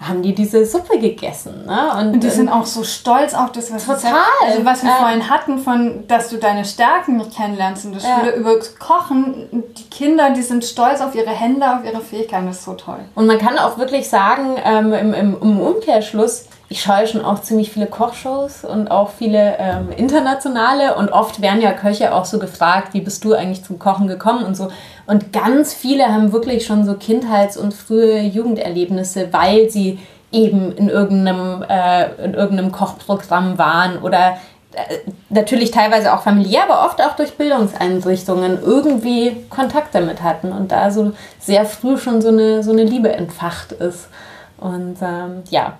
[0.03, 1.67] haben die diese Suppe gegessen.
[1.67, 1.91] Ne?
[1.99, 4.23] Und, und die sind auch so stolz auf das, was total.
[4.47, 8.01] Also was wir äh, vorhin hatten, von dass du deine Stärken nicht kennenlernst in der
[8.01, 8.37] Schule ja.
[8.37, 9.65] über Kochen.
[9.77, 12.47] Die Kinder, die sind stolz auf ihre Hände, auf ihre Fähigkeiten.
[12.47, 13.01] Das ist so toll.
[13.15, 17.42] Und man kann auch wirklich sagen, ähm, im, im, im Umkehrschluss, ich schaue schon auch
[17.42, 22.38] ziemlich viele Kochshows und auch viele ähm, internationale und oft werden ja Köche auch so
[22.38, 24.68] gefragt, wie bist du eigentlich zum Kochen gekommen und so.
[25.06, 29.98] Und ganz viele haben wirklich schon so Kindheits- und frühe Jugenderlebnisse, weil sie
[30.32, 34.38] eben in irgendeinem, äh, in irgendeinem Kochprogramm waren oder
[34.72, 34.96] äh,
[35.28, 40.90] natürlich teilweise auch familiär, aber oft auch durch Bildungseinrichtungen irgendwie Kontakt damit hatten und da
[40.90, 44.08] so sehr früh schon so eine, so eine Liebe entfacht ist.
[44.56, 45.74] Und ähm, ja,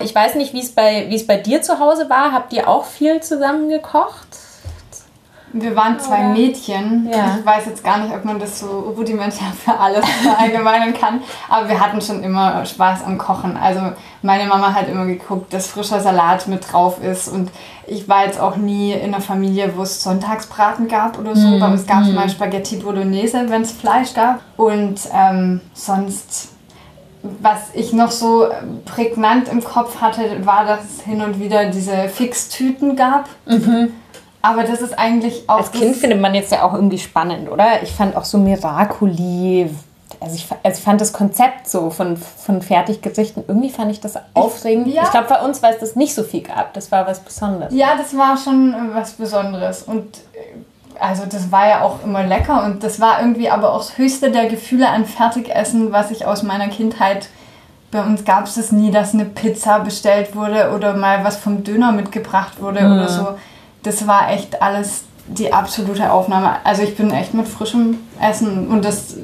[0.00, 2.32] ich weiß nicht, wie es bei, wie es bei dir zu Hause war.
[2.32, 4.28] Habt ihr auch viel zusammen gekocht?
[5.52, 6.28] Wir waren zwei Oder?
[6.34, 7.08] Mädchen.
[7.10, 7.38] Ja.
[7.38, 11.22] Ich weiß jetzt gar nicht, ob man das so rudimentär für alles verallgemeinern kann.
[11.48, 13.56] Aber wir hatten schon immer Spaß am Kochen.
[13.56, 13.80] Also
[14.20, 17.28] meine Mama hat immer geguckt, dass frischer Salat mit drauf ist.
[17.28, 17.50] Und
[17.86, 21.48] ich war jetzt auch nie in einer Familie, wo es Sonntagsbraten gab oder so.
[21.48, 21.60] Mm.
[21.60, 22.14] Bei uns gab es mm.
[22.14, 24.40] mal Spaghetti Bolognese, wenn es Fleisch gab.
[24.58, 26.57] Und ähm, sonst
[27.40, 28.48] was ich noch so
[28.84, 33.28] prägnant im Kopf hatte, war, dass es hin und wieder diese Fixtüten gab.
[33.46, 33.92] Mhm.
[34.42, 35.58] Aber das ist eigentlich auch.
[35.58, 37.82] Als Kind findet man jetzt ja auch irgendwie spannend, oder?
[37.82, 39.70] Ich fand auch so Miraculi.
[40.20, 44.14] Also ich, also ich fand das Konzept so von, von Fertiggerichten, irgendwie fand ich das
[44.34, 44.88] aufregend.
[44.88, 45.02] Ich, ja.
[45.04, 47.72] ich glaube, bei uns, weil es das nicht so viel gab, das war was Besonderes.
[47.72, 49.84] Ja, das war schon was Besonderes.
[49.84, 50.18] Und
[51.00, 54.30] also das war ja auch immer lecker und das war irgendwie aber auch das höchste
[54.30, 57.28] der Gefühle an Fertigessen, was ich aus meiner Kindheit
[57.90, 61.64] bei uns gab es das nie, dass eine Pizza bestellt wurde oder mal was vom
[61.64, 62.92] Döner mitgebracht wurde mhm.
[62.92, 63.28] oder so.
[63.82, 66.56] Das war echt alles die absolute Aufnahme.
[66.64, 69.16] Also ich bin echt mit frischem Essen und das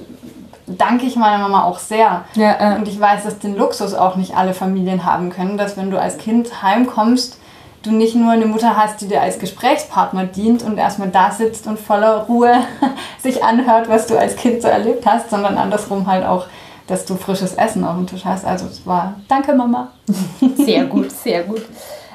[0.66, 2.24] danke ich meiner Mama auch sehr.
[2.34, 2.76] Ja, äh.
[2.76, 6.00] Und ich weiß, dass den Luxus auch nicht alle Familien haben können, dass wenn du
[6.00, 7.38] als Kind heimkommst,
[7.84, 11.66] du nicht nur eine Mutter hast, die dir als Gesprächspartner dient und erstmal da sitzt
[11.66, 12.52] und voller Ruhe
[13.18, 16.46] sich anhört, was du als Kind so erlebt hast, sondern andersrum halt auch,
[16.86, 18.44] dass du frisches Essen auf dem Tisch hast.
[18.44, 19.92] Also es war, danke Mama.
[20.56, 21.62] Sehr gut, sehr gut.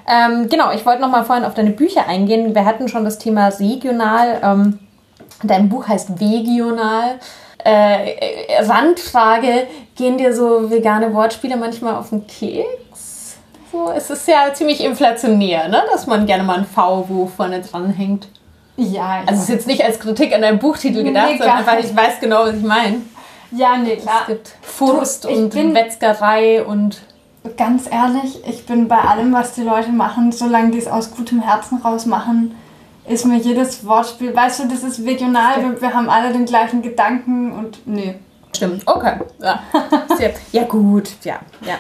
[0.08, 2.55] Ähm, genau, ich wollte noch mal vorhin auf deine Bücher eingehen.
[2.55, 4.39] Wir hatten schon das Thema regional.
[4.43, 4.79] Ähm,
[5.43, 7.19] dein Buch heißt Vegional.
[7.63, 12.65] Äh, Randfrage, gehen dir so vegane Wortspiele manchmal auf den Keks?
[13.71, 15.84] So, es ist ja ziemlich inflationär, ne?
[15.91, 18.27] dass man gerne mal ein V wo vorne dran hängt.
[18.77, 21.75] Ja, Also es ist jetzt nicht als Kritik an deinem Buchtitel gedacht, Nee, sondern einfach,
[21.75, 21.89] nicht.
[21.91, 23.01] ich weiß genau, was ich meine.
[23.51, 24.21] Ja, nee, klar.
[24.21, 27.01] Es gibt Furst ich und Wetzgerei und
[27.55, 31.41] Ganz ehrlich, ich bin bei allem, was die Leute machen, solange die es aus gutem
[31.41, 32.53] Herzen raus machen,
[33.08, 36.82] ist mir jedes Wortspiel, weißt du, das ist regional, wir, wir haben alle den gleichen
[36.82, 38.15] Gedanken und nee.
[38.53, 39.19] Stimmt, okay.
[39.41, 39.63] Ja,
[40.51, 41.75] ja gut, ja, ja.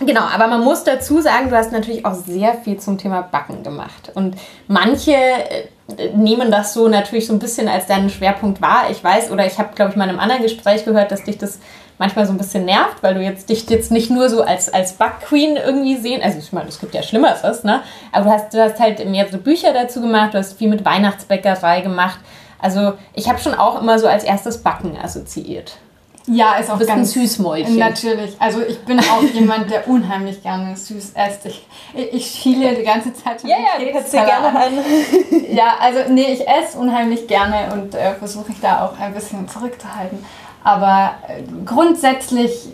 [0.00, 3.62] Genau, aber man muss dazu sagen, du hast natürlich auch sehr viel zum Thema Backen
[3.62, 4.10] gemacht.
[4.14, 8.86] Und manche äh, nehmen das so natürlich so ein bisschen als deinen Schwerpunkt wahr.
[8.90, 11.38] Ich weiß, oder ich habe, glaube ich, mal in einem anderen Gespräch gehört, dass dich
[11.38, 11.60] das
[11.98, 14.94] manchmal so ein bisschen nervt, weil du jetzt dich jetzt nicht nur so als, als
[14.94, 16.22] Backqueen irgendwie sehen.
[16.22, 17.82] Also ich meine, es gibt ja Schlimmeres, ne?
[18.10, 21.82] Aber du hast, du hast halt mehrere Bücher dazu gemacht, du hast viel mit Weihnachtsbäckerei
[21.82, 22.18] gemacht.
[22.58, 25.76] Also ich habe schon auch immer so als erstes Backen assoziiert.
[26.26, 27.76] Ja, ist auch bist ein ganz Süßmäulchen.
[27.76, 28.34] Natürlich.
[28.38, 31.44] Also ich bin auch jemand, der unheimlich gerne süß esst.
[31.46, 34.56] Ich, ich schiele die ganze Zeit schon den Keksteller an.
[34.56, 34.72] an.
[35.50, 39.46] Ja, also nee, ich esse unheimlich gerne und äh, versuche ich da auch ein bisschen
[39.48, 40.24] zurückzuhalten.
[40.64, 42.68] Aber äh, grundsätzlich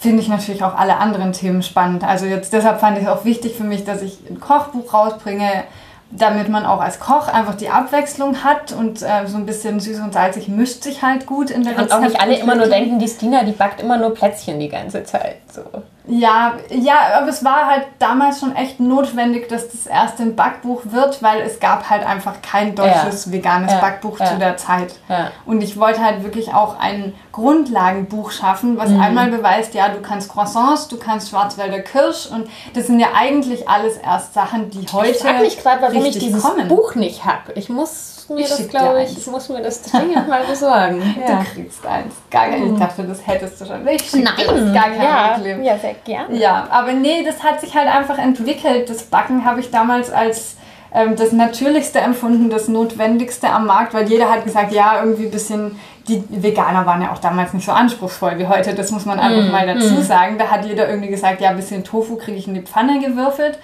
[0.00, 2.04] finde ich natürlich auch alle anderen Themen spannend.
[2.04, 5.64] Also jetzt deshalb fand ich es auch wichtig für mich, dass ich ein Kochbuch rausbringe,
[6.10, 10.00] damit man auch als Koch einfach die Abwechslung hat und äh, so ein bisschen süß
[10.00, 12.98] und salzig mischt sich halt gut in der Und auch nicht alle immer nur denken,
[12.98, 15.38] die Stina, die backt immer nur Plätzchen die ganze Zeit.
[15.52, 15.62] So.
[16.06, 20.82] Ja, ja, aber es war halt damals schon echt notwendig, dass das erste ein Backbuch
[20.84, 24.26] wird, weil es gab halt einfach kein deutsches veganes Ja, Backbuch ja.
[24.26, 24.96] zu der Zeit.
[25.08, 25.30] Ja.
[25.46, 28.78] Und ich wollte halt wirklich auch ein Grundlagenbuch schaffen, Mhm.
[28.78, 33.08] was einmal beweist, ja, du kannst Croissants, du kannst Schwarzwälder Kirsch und das sind ja
[33.16, 36.68] eigentlich alles erst Sachen, die heute Ich frage mich gerade, warum ich dieses kommen.
[36.68, 37.52] Buch nicht habe.
[37.54, 41.02] Ich muss mir Ich das, glaube ich, ich muss mir das dringend mal besorgen.
[41.26, 41.38] Ja.
[41.38, 42.14] Du kriegst eins.
[42.30, 43.86] Gar kein, ich dachte, das hättest du schon.
[43.88, 45.62] Ich dir das, Nein, gar kein ja, Problem.
[45.62, 46.36] ja, sehr gerne.
[46.36, 48.90] Ja, aber nee, das hat sich halt einfach entwickelt.
[48.90, 50.56] Das Backen habe ich damals als
[50.94, 55.30] ähm, das Natürlichste empfunden, das Notwendigste am Markt, weil jeder hat gesagt, ja, irgendwie ein
[55.30, 55.76] bisschen,
[56.08, 59.50] die Veganer waren ja auch damals nicht so anspruchsvoll wie heute, das muss man einfach
[59.50, 60.38] mal dazu sagen.
[60.38, 63.58] Da hat jeder irgendwie gesagt, ja, ein bisschen Tofu kriege ich in die Pfanne gewürfelt.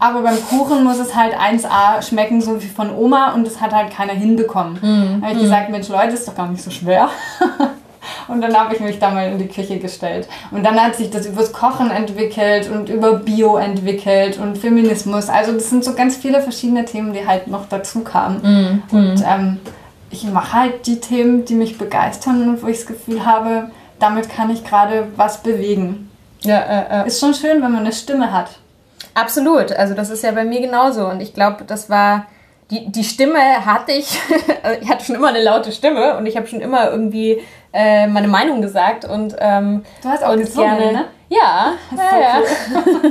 [0.00, 3.72] Aber beim Kuchen muss es halt 1A schmecken, so wie von Oma und das hat
[3.72, 4.78] halt keiner hinbekommen.
[5.20, 7.08] Da habe ich gesagt, Mensch, Leute, ist doch gar nicht so schwer.
[8.32, 10.26] Und dann habe ich mich da mal in die Küche gestellt.
[10.50, 15.28] Und dann hat sich das übers Kochen entwickelt und über Bio entwickelt und Feminismus.
[15.28, 18.82] Also das sind so ganz viele verschiedene Themen, die halt noch dazu kamen.
[18.90, 19.60] Und ähm,
[20.10, 24.28] ich mache halt die Themen, die mich begeistern und wo ich das Gefühl habe, damit
[24.28, 26.10] kann ich gerade was bewegen.
[26.40, 27.06] Ja, äh, äh.
[27.06, 28.48] Ist schon schön, wenn man eine Stimme hat.
[29.14, 29.72] Absolut.
[29.72, 31.06] Also das ist ja bei mir genauso.
[31.06, 32.26] Und ich glaube, das war
[32.72, 34.18] die, die Stimme hatte ich.
[34.80, 38.28] ich hatte schon immer eine laute Stimme und ich habe schon immer irgendwie äh, meine
[38.28, 41.04] Meinung gesagt und ähm, Du hast auch gesungen, ne?
[41.28, 43.10] Ja, ja, so ja.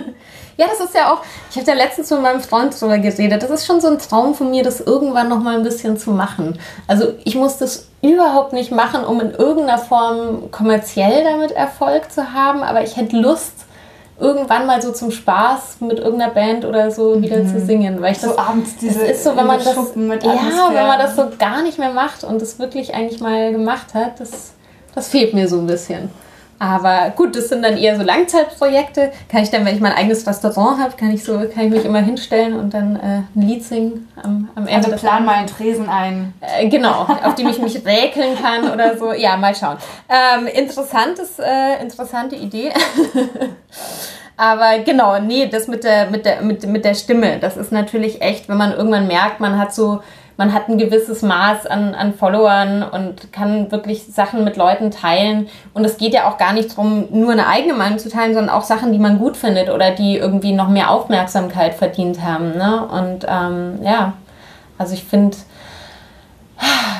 [0.58, 1.21] ja, das ist ja auch.
[1.50, 3.41] Ich habe da letztens mit meinem Freund drüber geredet.
[3.41, 6.12] Das ist schon so ein Traum von mir, das irgendwann noch mal ein bisschen zu
[6.12, 6.60] machen.
[6.88, 12.34] Also ich muss das überhaupt nicht machen, um in irgendeiner Form kommerziell damit Erfolg zu
[12.34, 13.65] haben, aber ich hätte Lust
[14.21, 18.19] irgendwann mal so zum Spaß mit irgendeiner Band oder so wieder zu singen, weil ich
[18.19, 21.27] das So abends diese es ist so, wenn man das, ja, wenn man das so
[21.39, 24.53] gar nicht mehr macht und das wirklich eigentlich mal gemacht hat, das,
[24.93, 26.10] das fehlt mir so ein bisschen.
[26.62, 29.12] Aber gut, das sind dann eher so Langzeitprojekte.
[29.30, 31.86] Kann ich dann, wenn ich mein eigenes Restaurant habe, kann ich so, kann ich mich
[31.86, 34.89] immer hinstellen und dann äh, ein Lied singen am, am Ende.
[34.89, 36.36] Also plan mal einen Tresen ein.
[36.39, 39.12] äh, genau, auf dem ich mich räkeln kann oder so.
[39.12, 39.78] Ja, mal schauen.
[40.08, 42.71] Ähm, interessantes, äh, interessante Idee.
[44.38, 48.21] Aber genau, nee, das mit der, mit, der, mit, mit der Stimme, das ist natürlich
[48.21, 50.02] echt, wenn man irgendwann merkt, man hat so,
[50.41, 55.47] man hat ein gewisses Maß an, an Followern und kann wirklich Sachen mit Leuten teilen.
[55.75, 58.49] Und es geht ja auch gar nicht darum, nur eine eigene Meinung zu teilen, sondern
[58.49, 62.58] auch Sachen, die man gut findet oder die irgendwie noch mehr Aufmerksamkeit verdient haben.
[62.58, 62.88] Ne?
[62.88, 64.13] Und ähm, ja,
[64.80, 65.38] also ich finde,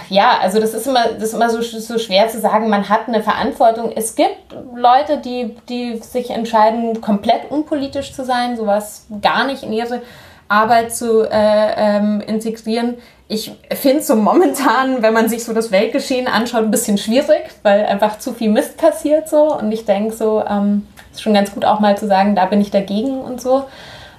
[0.10, 3.08] ja, also das ist immer, das ist immer so, so schwer zu sagen, man hat
[3.08, 3.92] eine Verantwortung.
[3.96, 9.74] Es gibt Leute, die, die sich entscheiden, komplett unpolitisch zu sein, sowas gar nicht in
[9.74, 10.04] ihre
[10.52, 12.96] Arbeit zu äh, ähm, integrieren.
[13.28, 17.44] Ich finde es so momentan, wenn man sich so das Weltgeschehen anschaut, ein bisschen schwierig,
[17.64, 19.58] weil einfach zu viel Mist passiert so.
[19.58, 22.60] Und ich denke so, ähm, ist schon ganz gut auch mal zu sagen, da bin
[22.60, 23.64] ich dagegen und so.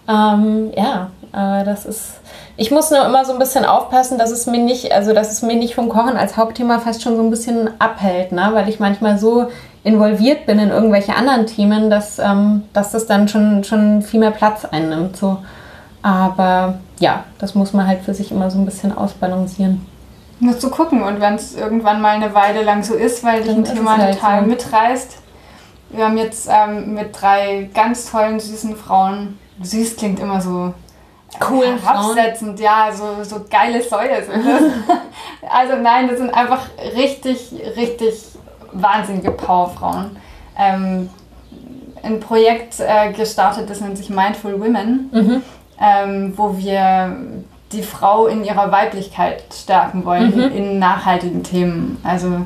[0.09, 2.21] Ähm, ja, äh, das ist.
[2.57, 5.43] Ich muss nur immer so ein bisschen aufpassen, dass es mir nicht, also dass es
[5.43, 8.51] mir nicht vom Kochen als Hauptthema fast schon so ein bisschen abhält, ne?
[8.53, 9.49] weil ich manchmal so
[9.85, 14.31] involviert bin in irgendwelche anderen Themen, dass, ähm, dass das dann schon, schon viel mehr
[14.31, 15.17] Platz einnimmt.
[15.17, 15.39] So.
[16.03, 19.87] Aber ja, das muss man halt für sich immer so ein bisschen ausbalancieren.
[20.41, 23.53] Musst du gucken und wenn es irgendwann mal eine Weile lang so ist, weil dich
[23.53, 24.49] ein Thema halt total so.
[24.49, 25.19] mitreißt.
[25.91, 30.75] Wir haben jetzt ähm, mit drei ganz tollen, süßen Frauen, süß klingt immer so
[31.51, 34.63] cool herabsetzend, ja, so, so geile Säue sind das.
[35.51, 38.15] also nein, das sind einfach richtig, richtig
[38.73, 40.17] wahnsinnige Powerfrauen.
[40.59, 41.11] Ähm,
[42.03, 45.43] ein Projekt äh, gestartet, das nennt sich Mindful Women, mhm.
[45.83, 47.17] Ähm, wo wir
[47.73, 50.57] die Frau in ihrer Weiblichkeit stärken wollen mhm.
[50.57, 51.99] in nachhaltigen Themen.
[52.05, 52.43] Also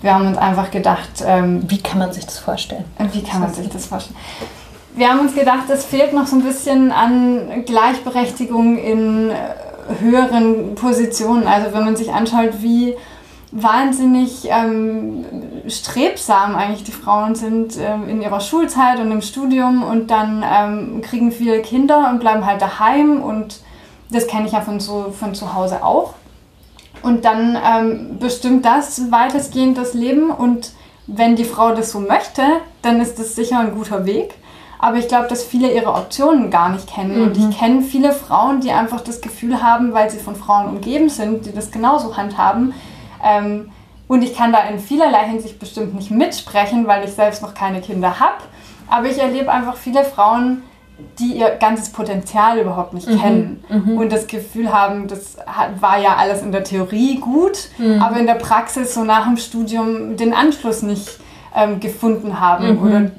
[0.00, 2.84] wir haben uns einfach gedacht, ähm, wie kann man sich das vorstellen?
[3.12, 4.16] Wie kann man sich das vorstellen?
[4.94, 9.30] Wir haben uns gedacht, es fehlt noch so ein bisschen an Gleichberechtigung in
[10.00, 11.46] höheren Positionen.
[11.46, 12.94] Also wenn man sich anschaut, wie
[13.52, 15.24] wahnsinnig ähm,
[15.68, 21.00] strebsam eigentlich die Frauen sind ähm, in ihrer Schulzeit und im Studium und dann ähm,
[21.02, 23.60] kriegen viele Kinder und bleiben halt daheim und
[24.10, 26.14] das kenne ich ja von, so, von zu Hause auch.
[27.02, 30.72] Und dann ähm, bestimmt das weitestgehend das Leben und
[31.06, 32.42] wenn die Frau das so möchte,
[32.82, 34.34] dann ist das sicher ein guter Weg.
[34.78, 37.18] Aber ich glaube, dass viele ihre Optionen gar nicht kennen.
[37.18, 37.22] Mhm.
[37.22, 37.50] Und ich mhm.
[37.50, 41.52] kenne viele Frauen, die einfach das Gefühl haben, weil sie von Frauen umgeben sind, die
[41.52, 42.74] das genauso handhaben.
[43.24, 43.70] Ähm,
[44.08, 47.80] und ich kann da in vielerlei Hinsicht bestimmt nicht mitsprechen, weil ich selbst noch keine
[47.80, 48.44] Kinder habe.
[48.88, 50.62] Aber ich erlebe einfach viele Frauen,
[51.18, 53.20] die ihr ganzes Potenzial überhaupt nicht mhm.
[53.20, 53.98] kennen mhm.
[53.98, 55.36] und das Gefühl haben, das
[55.80, 58.00] war ja alles in der Theorie gut, mhm.
[58.00, 61.18] aber in der Praxis so nach dem Studium den Anschluss nicht
[61.56, 62.86] ähm, gefunden haben mhm.
[62.86, 63.10] oder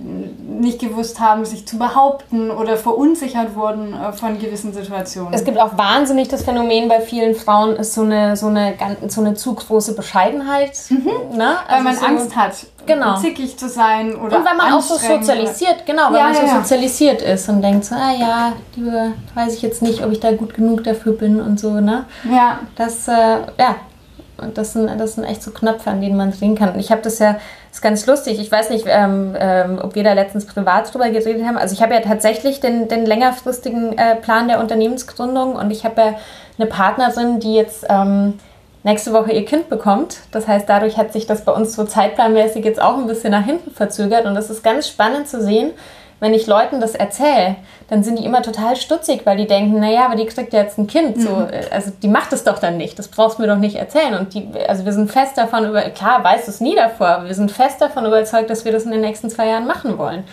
[0.60, 5.34] nicht gewusst haben, sich zu behaupten oder verunsichert wurden äh, von gewissen Situationen.
[5.34, 8.76] Es gibt auch wahnsinnig das Phänomen bei vielen Frauen, ist so eine, so eine,
[9.08, 10.74] so eine zu große Bescheidenheit.
[10.90, 11.38] Mhm.
[11.38, 11.58] Ne?
[11.68, 12.54] Also weil man so Angst hat,
[12.86, 13.18] genau.
[13.18, 16.42] zickig zu sein oder Und weil man auch so sozialisiert, genau, weil ja, man so
[16.42, 16.62] ja.
[16.62, 20.32] sozialisiert ist und denkt so, ah ja, liebe, weiß ich jetzt nicht, ob ich da
[20.32, 22.06] gut genug dafür bin und so, ne?
[22.32, 22.60] Ja.
[22.76, 23.76] Das, äh, ja,
[24.54, 26.74] das sind, das sind echt so Knöpfe, an denen man drehen kann.
[26.74, 27.38] Und ich habe das ja
[27.78, 28.40] ist ganz lustig.
[28.40, 31.58] Ich weiß nicht, ähm, ähm, ob wir da letztens privat drüber geredet haben.
[31.58, 36.02] Also ich habe ja tatsächlich den, den längerfristigen äh, Plan der Unternehmensgründung und ich habe
[36.02, 36.14] ja
[36.58, 38.40] eine Partnerin, die jetzt ähm,
[38.82, 40.18] nächste Woche ihr Kind bekommt.
[40.32, 43.46] Das heißt, dadurch hat sich das bei uns so zeitplanmäßig jetzt auch ein bisschen nach
[43.46, 45.70] hinten verzögert und es ist ganz spannend zu sehen,
[46.20, 47.58] wenn ich Leuten das erzähle,
[47.90, 50.78] dann sind die immer total stutzig, weil die denken, naja, aber die kriegt ja jetzt
[50.78, 51.22] ein Kind.
[51.22, 51.50] So, mhm.
[51.50, 52.98] Äh, also die macht es doch dann nicht.
[52.98, 54.16] Das brauchst du mir doch nicht erzählen.
[54.16, 57.28] Und die, also wir sind fest davon über, klar, weißt du es nie davor, aber
[57.28, 60.24] wir sind fest davon überzeugt, dass wir das in den nächsten zwei Jahren machen wollen.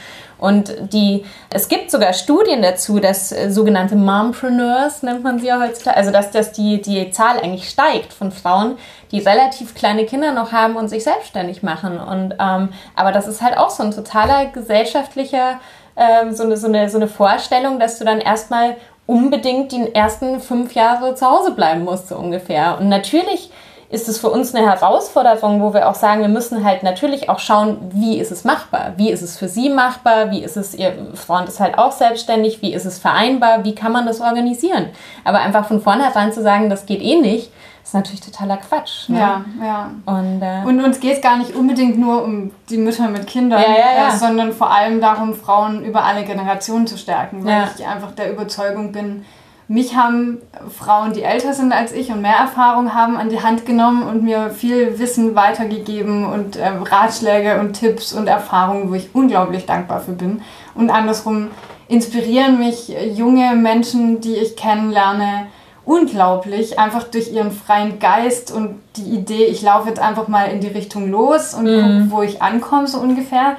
[0.44, 5.58] Und die, es gibt sogar Studien dazu, dass äh, sogenannte Mompreneurs, nennt man sie ja
[5.58, 8.76] heutzutage, also dass, dass die, die Zahl eigentlich steigt von Frauen,
[9.10, 11.98] die relativ kleine Kinder noch haben und sich selbstständig machen.
[11.98, 15.60] Und, ähm, aber das ist halt auch so ein totaler gesellschaftlicher,
[15.96, 18.76] ähm, so, eine, so, eine, so eine Vorstellung, dass du dann erstmal
[19.06, 22.76] unbedingt die ersten fünf Jahre zu Hause bleiben musst, so ungefähr.
[22.78, 23.50] Und natürlich
[23.94, 27.38] ist es für uns eine Herausforderung, wo wir auch sagen, wir müssen halt natürlich auch
[27.38, 28.94] schauen, wie ist es machbar?
[28.96, 30.32] Wie ist es für Sie machbar?
[30.32, 32.60] Wie ist es, Ihr Freund ist halt auch selbstständig?
[32.60, 33.64] Wie ist es vereinbar?
[33.64, 34.88] Wie kann man das organisieren?
[35.22, 37.52] Aber einfach von vornherein zu sagen, das geht eh nicht,
[37.84, 39.08] ist natürlich totaler Quatsch.
[39.08, 39.20] Ne?
[39.20, 39.90] Ja, ja.
[40.06, 43.62] Und, äh, und uns geht es gar nicht unbedingt nur um die Mütter mit Kindern,
[43.62, 44.08] ja, ja, ja.
[44.08, 48.32] Äh, sondern vor allem darum, Frauen über alle Generationen zu stärken, weil ich einfach der
[48.32, 49.24] Überzeugung bin,
[49.66, 50.38] mich haben
[50.76, 54.22] Frauen, die älter sind als ich und mehr Erfahrung haben, an die Hand genommen und
[54.22, 60.00] mir viel Wissen weitergegeben und äh, Ratschläge und Tipps und Erfahrungen, wo ich unglaublich dankbar
[60.00, 60.42] für bin.
[60.74, 61.48] Und andersrum
[61.88, 65.46] inspirieren mich junge Menschen, die ich kennenlerne,
[65.86, 70.60] unglaublich, einfach durch ihren freien Geist und die Idee, ich laufe jetzt einfach mal in
[70.60, 71.80] die Richtung los und mhm.
[71.80, 73.56] gucke, wo ich ankomme, so ungefähr.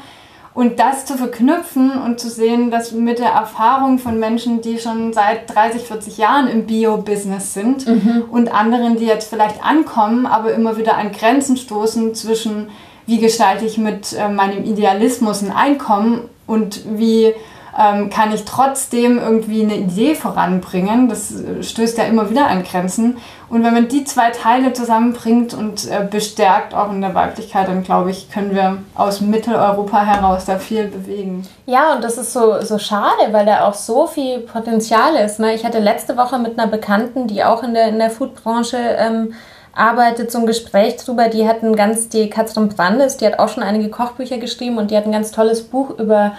[0.55, 5.11] Und das zu verknüpfen und zu sehen, dass mit der Erfahrung von Menschen, die schon
[5.11, 8.23] seit 30, 40 Jahren im Bio-Business sind mhm.
[8.31, 12.69] und anderen, die jetzt vielleicht ankommen, aber immer wieder an Grenzen stoßen zwischen,
[13.05, 17.33] wie gestalte ich mit äh, meinem Idealismus ein Einkommen und wie
[17.77, 21.09] ähm, kann ich trotzdem irgendwie eine Idee voranbringen.
[21.09, 23.17] Das äh, stößt ja immer wieder an Grenzen.
[23.49, 27.83] Und wenn man die zwei Teile zusammenbringt und äh, bestärkt auch in der Weiblichkeit, dann
[27.83, 31.45] glaube ich, können wir aus Mitteleuropa heraus da viel bewegen.
[31.65, 35.39] Ja, und das ist so, so schade, weil da auch so viel Potenzial ist.
[35.39, 35.53] Ne?
[35.53, 39.33] Ich hatte letzte Woche mit einer Bekannten, die auch in der, in der Foodbranche ähm,
[39.73, 41.27] arbeitet, so ein Gespräch drüber.
[41.27, 44.91] Die hat ein ganz, die Katrin Brandes, die hat auch schon einige Kochbücher geschrieben und
[44.91, 46.31] die hat ein ganz tolles Buch über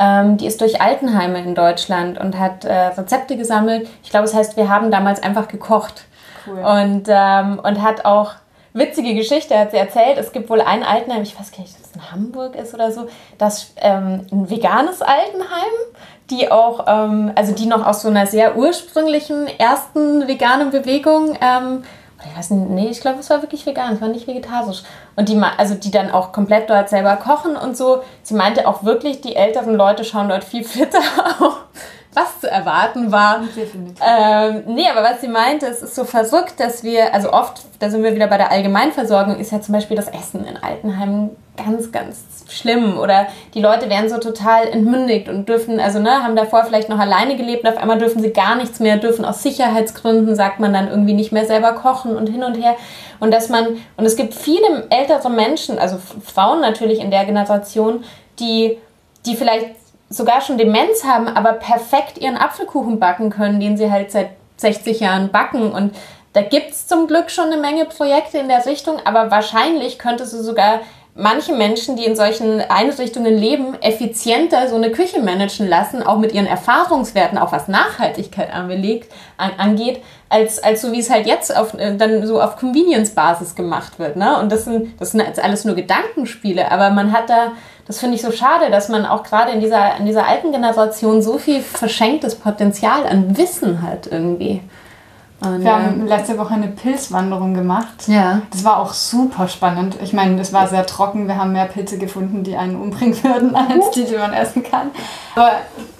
[0.00, 3.86] ähm, die ist durch Altenheime in Deutschland und hat äh, Rezepte gesammelt.
[4.02, 6.06] Ich glaube, es das heißt, wir haben damals einfach gekocht.
[6.46, 6.58] Cool.
[6.58, 8.32] Und, ähm, und hat auch
[8.72, 10.16] witzige Geschichte, hat sie erzählt.
[10.16, 12.92] Es gibt wohl ein Altenheim, ich weiß gar nicht, ob es in Hamburg ist oder
[12.92, 15.74] so, das ähm, ein veganes Altenheim,
[16.30, 21.82] die auch, ähm, also die noch aus so einer sehr ursprünglichen ersten veganen Bewegung ähm,
[22.24, 24.82] ich weiß nicht, nee, ich glaube, es war wirklich vegan, es war nicht vegetarisch.
[25.16, 28.02] Und die, also die dann auch komplett dort selber kochen und so.
[28.22, 30.98] Sie meinte auch wirklich, die älteren Leute schauen dort viel fitter
[31.40, 31.54] aus.
[32.12, 33.40] Was, zu erwarten war.
[34.04, 37.88] Ähm, nee, aber was sie meinte, es ist so verrückt, dass wir, also oft, da
[37.88, 41.92] sind wir wieder bei der Allgemeinversorgung, ist ja zum Beispiel das Essen in Altenheimen ganz,
[41.92, 42.98] ganz schlimm.
[42.98, 46.98] Oder die Leute werden so total entmündigt und dürfen, also ne, haben davor vielleicht noch
[46.98, 50.72] alleine gelebt und auf einmal dürfen sie gar nichts mehr, dürfen aus Sicherheitsgründen, sagt man
[50.72, 52.76] dann irgendwie nicht mehr selber kochen und hin und her.
[53.20, 58.04] Und dass man, und es gibt viele ältere Menschen, also Frauen natürlich in der Generation,
[58.38, 58.78] die,
[59.26, 59.76] die vielleicht
[60.08, 65.00] sogar schon Demenz haben, aber perfekt ihren Apfelkuchen backen können, den sie halt seit 60
[65.00, 65.72] Jahren backen.
[65.72, 65.94] Und
[66.32, 70.32] da gibt es zum Glück schon eine Menge Projekte in der Richtung, aber wahrscheinlich könntest
[70.32, 70.80] du sogar
[71.14, 76.32] manche Menschen, die in solchen Einrichtungen leben, effizienter so eine Küche managen lassen, auch mit
[76.32, 81.54] ihren Erfahrungswerten, auch was Nachhaltigkeit anbelegt, an, angeht, als, als so wie es halt jetzt
[81.56, 84.16] auf, äh, dann so auf Convenience-Basis gemacht wird.
[84.16, 84.38] Ne?
[84.38, 87.52] Und das sind, das sind jetzt alles nur Gedankenspiele, aber man hat da,
[87.86, 91.22] das finde ich so schade, dass man auch gerade in dieser, in dieser alten Generation
[91.22, 94.62] so viel verschenktes Potenzial an Wissen hat irgendwie.
[95.42, 98.06] Und, wir haben letzte Woche eine Pilzwanderung gemacht.
[98.08, 98.42] Ja.
[98.50, 99.96] Das war auch super spannend.
[100.02, 101.28] Ich meine, es war sehr trocken.
[101.28, 104.90] Wir haben mehr Pilze gefunden, die einen umbringen würden, als die, die man essen kann.
[105.34, 105.52] Aber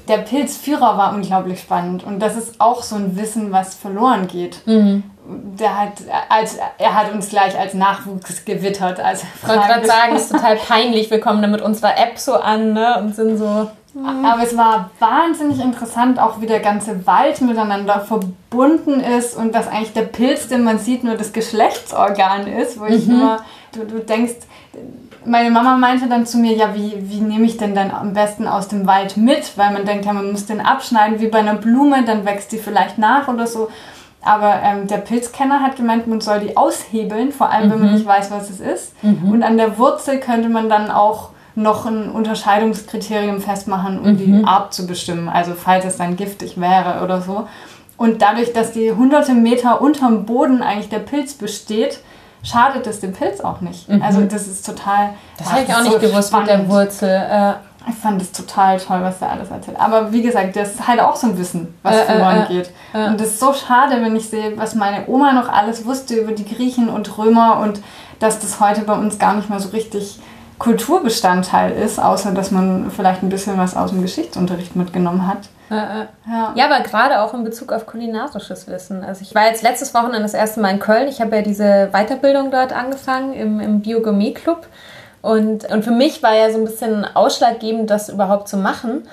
[0.09, 2.05] der Pilzführer war unglaublich spannend.
[2.05, 4.67] Und das ist auch so ein Wissen, was verloren geht.
[4.67, 5.05] Mhm.
[5.59, 5.93] Der hat,
[6.29, 9.01] als, er hat uns gleich als Nachwuchs gewittert.
[9.01, 11.11] Also ich wollte gerade sagen, es ist total peinlich.
[11.11, 13.71] Wir kommen da mit unserer App so an ne, und sind so.
[14.05, 19.69] Aber es war wahnsinnig interessant, auch wie der ganze Wald miteinander verbunden ist und dass
[19.69, 22.93] eigentlich der Pilz, den man sieht, nur das Geschlechtsorgan ist, wo mhm.
[22.93, 23.39] ich nur,
[23.73, 24.35] du, du denkst,
[25.25, 28.47] meine Mama meinte dann zu mir, ja, wie, wie nehme ich denn dann am besten
[28.47, 29.57] aus dem Wald mit?
[29.57, 32.59] Weil man denkt, ja, man muss den abschneiden wie bei einer Blume, dann wächst die
[32.59, 33.69] vielleicht nach oder so.
[34.23, 37.73] Aber ähm, der Pilzkenner hat gemeint, man soll die aushebeln, vor allem mhm.
[37.73, 37.95] wenn man mhm.
[37.95, 39.03] nicht weiß, was es ist.
[39.03, 39.31] Mhm.
[39.33, 44.17] Und an der Wurzel könnte man dann auch noch ein Unterscheidungskriterium festmachen, um mhm.
[44.17, 45.29] die Art zu bestimmen.
[45.29, 47.49] Also falls es dann giftig wäre oder so.
[47.97, 52.01] Und dadurch, dass die hunderte Meter unterm Boden eigentlich der Pilz besteht,
[52.43, 53.89] schadet es dem Pilz auch nicht.
[53.89, 54.03] Mhm.
[54.03, 55.11] Also das ist total.
[55.37, 56.49] Das habe ich auch nicht so gewusst spannend.
[56.49, 57.09] mit der Wurzel.
[57.09, 57.55] Äh.
[57.89, 59.81] Ich fand es total toll, was er alles erzählt.
[59.81, 62.47] Aber wie gesagt, das ist halt auch so ein Wissen, was äh, äh verloren äh,
[62.47, 62.71] geht.
[62.93, 63.07] Äh.
[63.07, 66.33] Und das ist so schade, wenn ich sehe, was meine Oma noch alles wusste über
[66.33, 67.81] die Griechen und Römer und
[68.19, 70.21] dass das heute bei uns gar nicht mehr so richtig
[70.61, 75.49] Kulturbestandteil ist, außer dass man vielleicht ein bisschen was aus dem Geschichtsunterricht mitgenommen hat.
[75.71, 76.09] Ja,
[76.55, 79.03] ja aber gerade auch in Bezug auf kulinarisches Wissen.
[79.03, 81.09] Also ich war jetzt letztes Wochenende das erste Mal in Köln.
[81.09, 84.67] Ich habe ja diese Weiterbildung dort angefangen im, im Biogourmet-Club.
[85.23, 89.05] Und, und für mich war ja so ein bisschen ausschlaggebend, das überhaupt zu machen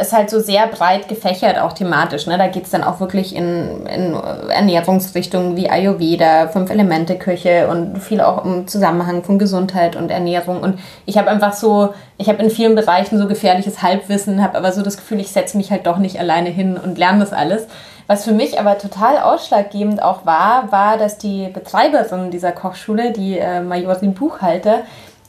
[0.00, 2.26] ist halt so sehr breit gefächert, auch thematisch.
[2.26, 2.36] Ne?
[2.36, 8.44] Da geht es dann auch wirklich in, in Ernährungsrichtungen wie Ayurveda, Fünf-Elemente-Küche und viel auch
[8.44, 10.60] im Zusammenhang von Gesundheit und Ernährung.
[10.60, 14.72] Und ich habe einfach so, ich habe in vielen Bereichen so gefährliches Halbwissen, habe aber
[14.72, 17.68] so das Gefühl, ich setze mich halt doch nicht alleine hin und lerne das alles.
[18.08, 23.38] Was für mich aber total ausschlaggebend auch war, war, dass die Betreiberin dieser Kochschule, die
[23.38, 24.80] äh, Majorin Buchhalter,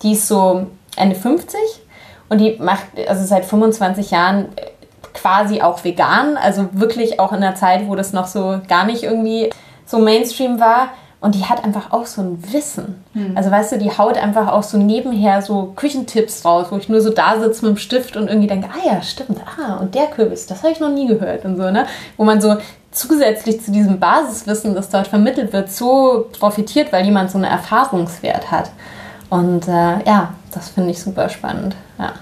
[0.01, 1.59] die ist so Ende 50
[2.29, 4.45] und die macht also seit 25 Jahren
[5.13, 9.03] quasi auch vegan, also wirklich auch in einer Zeit, wo das noch so gar nicht
[9.03, 9.49] irgendwie
[9.85, 10.89] so Mainstream war.
[11.21, 13.03] Und die hat einfach auch so ein Wissen.
[13.11, 13.33] Hm.
[13.35, 17.01] Also weißt du, die haut einfach auch so nebenher so Küchentipps raus, wo ich nur
[17.01, 20.07] so da sitze mit dem Stift und irgendwie denke, ah ja, stimmt, ah, und der
[20.07, 21.87] Kürbis, das habe ich noch nie gehört und so, ne?
[22.15, 22.55] Wo man so
[22.91, 28.49] zusätzlich zu diesem Basiswissen, das dort vermittelt wird, so profitiert, weil jemand so einen Erfahrungswert
[28.49, 28.71] hat.
[29.29, 31.75] Und äh, ja, das finde ich super spannend.
[31.97, 32.13] Ja.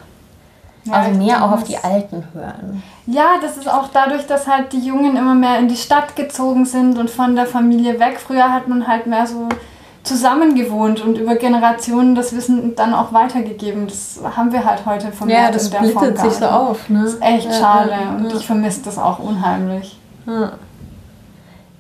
[0.88, 2.82] Ja, also mehr auch auf die Alten hören.
[3.07, 6.65] Ja, das ist auch dadurch, dass halt die Jungen immer mehr in die Stadt gezogen
[6.65, 8.19] sind und von der Familie weg.
[8.19, 9.49] Früher hat man halt mehr so
[10.03, 13.88] zusammengewohnt und über Generationen das Wissen dann auch weitergegeben.
[13.88, 16.89] Das haben wir halt heute von Ja, das splittet sich so auf.
[16.89, 17.03] Ne?
[17.03, 19.99] Das ist echt ja, schade ja, und ich vermisse das auch unheimlich.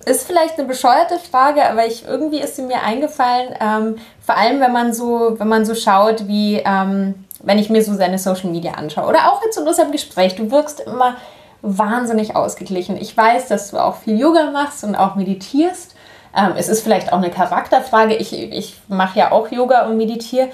[0.07, 4.61] Ist vielleicht eine bescheuerte Frage, aber ich, irgendwie ist sie mir eingefallen, ähm, vor allem
[4.61, 8.49] wenn man so, wenn man so schaut, wie ähm, wenn ich mir so seine Social
[8.49, 11.17] Media anschaue oder auch jetzt in unserem Gespräch, du wirkst immer
[11.61, 12.95] wahnsinnig ausgeglichen.
[12.95, 15.93] Ich weiß, dass du auch viel Yoga machst und auch meditierst.
[16.33, 18.15] Ähm, es ist vielleicht auch eine Charakterfrage.
[18.15, 20.47] Ich, ich mache ja auch Yoga und meditiere,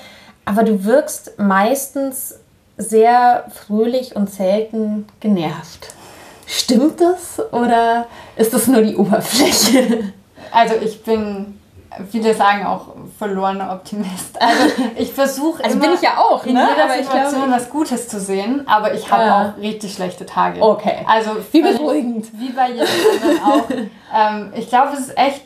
[0.45, 2.39] aber du wirkst meistens
[2.77, 5.93] sehr fröhlich und selten genervt.
[6.55, 10.13] Stimmt das oder ist das nur die Oberfläche?
[10.51, 11.59] Also ich bin,
[12.11, 14.39] viele sagen auch verlorener Optimist.
[14.39, 14.63] Also
[14.95, 16.67] ich versuche also bin ich ja auch, in ne?
[16.69, 19.41] jeder aber Situation was Gutes zu sehen, aber ich habe ja.
[19.41, 20.61] auch richtig schlechte Tage.
[20.61, 20.97] Okay.
[21.07, 22.27] Also wie beruhigend.
[22.33, 22.87] Wie bei jedem
[23.21, 23.69] anderen auch.
[24.15, 25.45] ähm, ich glaube, es ist echt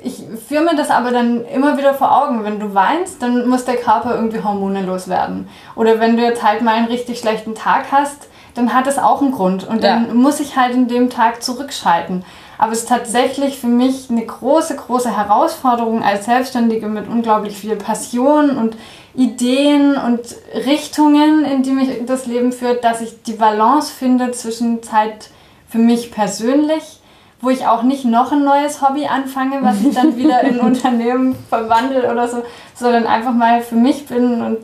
[0.00, 2.44] ich führe mir das aber dann immer wieder vor Augen.
[2.44, 5.48] Wenn du weinst, dann muss der Körper irgendwie Hormone loswerden.
[5.74, 8.28] Oder wenn du jetzt halt mal einen richtig schlechten Tag hast,
[8.58, 9.66] dann hat es auch einen Grund.
[9.66, 10.14] Und dann ja.
[10.14, 12.24] muss ich halt in dem Tag zurückschalten.
[12.58, 17.76] Aber es ist tatsächlich für mich eine große, große Herausforderung als Selbstständige mit unglaublich viel
[17.76, 18.76] Passion und
[19.14, 20.20] Ideen und
[20.66, 25.30] Richtungen, in die mich das Leben führt, dass ich die Balance finde zwischen Zeit
[25.68, 27.00] für mich persönlich,
[27.40, 31.36] wo ich auch nicht noch ein neues Hobby anfange, was ich dann wieder in Unternehmen
[31.48, 32.42] verwandle oder so,
[32.74, 34.58] sondern einfach mal für mich bin und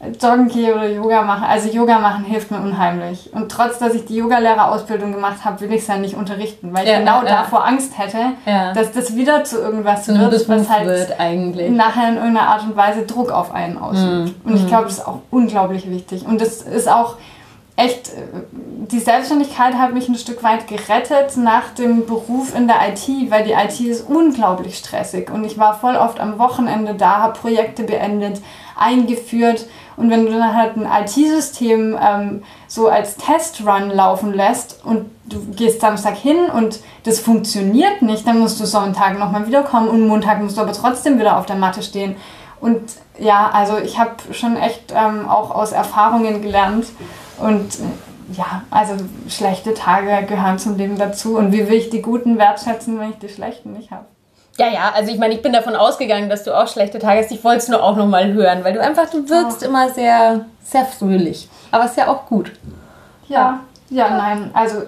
[0.00, 1.46] joggen gehe oder Yoga mache.
[1.46, 3.30] Also Yoga machen hilft mir unheimlich.
[3.32, 6.84] Und trotz, dass ich die Yogalehrerausbildung gemacht habe, will ich es ja nicht unterrichten, weil
[6.84, 7.42] ich ja, genau ja.
[7.42, 8.72] davor Angst hätte, ja.
[8.72, 11.70] dass das wieder zu irgendwas so wird, was halt wird eigentlich.
[11.72, 14.44] nachher in irgendeiner Art und Weise Druck auf einen ausübt.
[14.44, 14.48] Mm.
[14.48, 14.68] Und ich mhm.
[14.68, 16.24] glaube, das ist auch unglaublich wichtig.
[16.24, 17.16] Und das ist auch
[17.78, 18.20] echt, äh,
[18.90, 23.44] die Selbstständigkeit hat mich ein Stück weit gerettet nach dem Beruf in der IT, weil
[23.44, 27.84] die IT ist unglaublich stressig und ich war voll oft am Wochenende da, habe Projekte
[27.84, 28.40] beendet,
[28.76, 29.66] eingeführt
[29.98, 35.40] und wenn du dann halt ein IT-System ähm, so als Testrun laufen lässt und du
[35.56, 40.40] gehst Samstag hin und das funktioniert nicht, dann musst du Sonntag nochmal wiederkommen und Montag
[40.40, 42.16] musst du aber trotzdem wieder auf der Matte stehen.
[42.60, 42.80] Und
[43.18, 46.86] ja, also ich habe schon echt ähm, auch aus Erfahrungen gelernt,
[47.38, 47.78] und
[48.32, 48.94] ja, also
[49.28, 51.36] schlechte Tage gehören zum Leben dazu.
[51.36, 54.04] Und wie will ich die guten wertschätzen, wenn ich die schlechten nicht habe?
[54.58, 57.30] Ja, ja, also ich meine, ich bin davon ausgegangen, dass du auch schlechte Tage hast.
[57.30, 59.66] Ich wollte es nur auch nochmal hören, weil du einfach, du wirkst oh.
[59.66, 61.48] immer sehr, sehr fröhlich.
[61.70, 62.50] Aber ist ja auch gut.
[63.28, 64.50] Ja, ja, ja, nein.
[64.54, 64.82] Also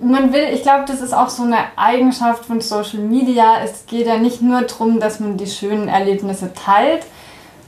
[0.00, 3.56] man will, ich glaube, das ist auch so eine Eigenschaft von Social Media.
[3.64, 7.04] Es geht ja nicht nur darum, dass man die schönen Erlebnisse teilt,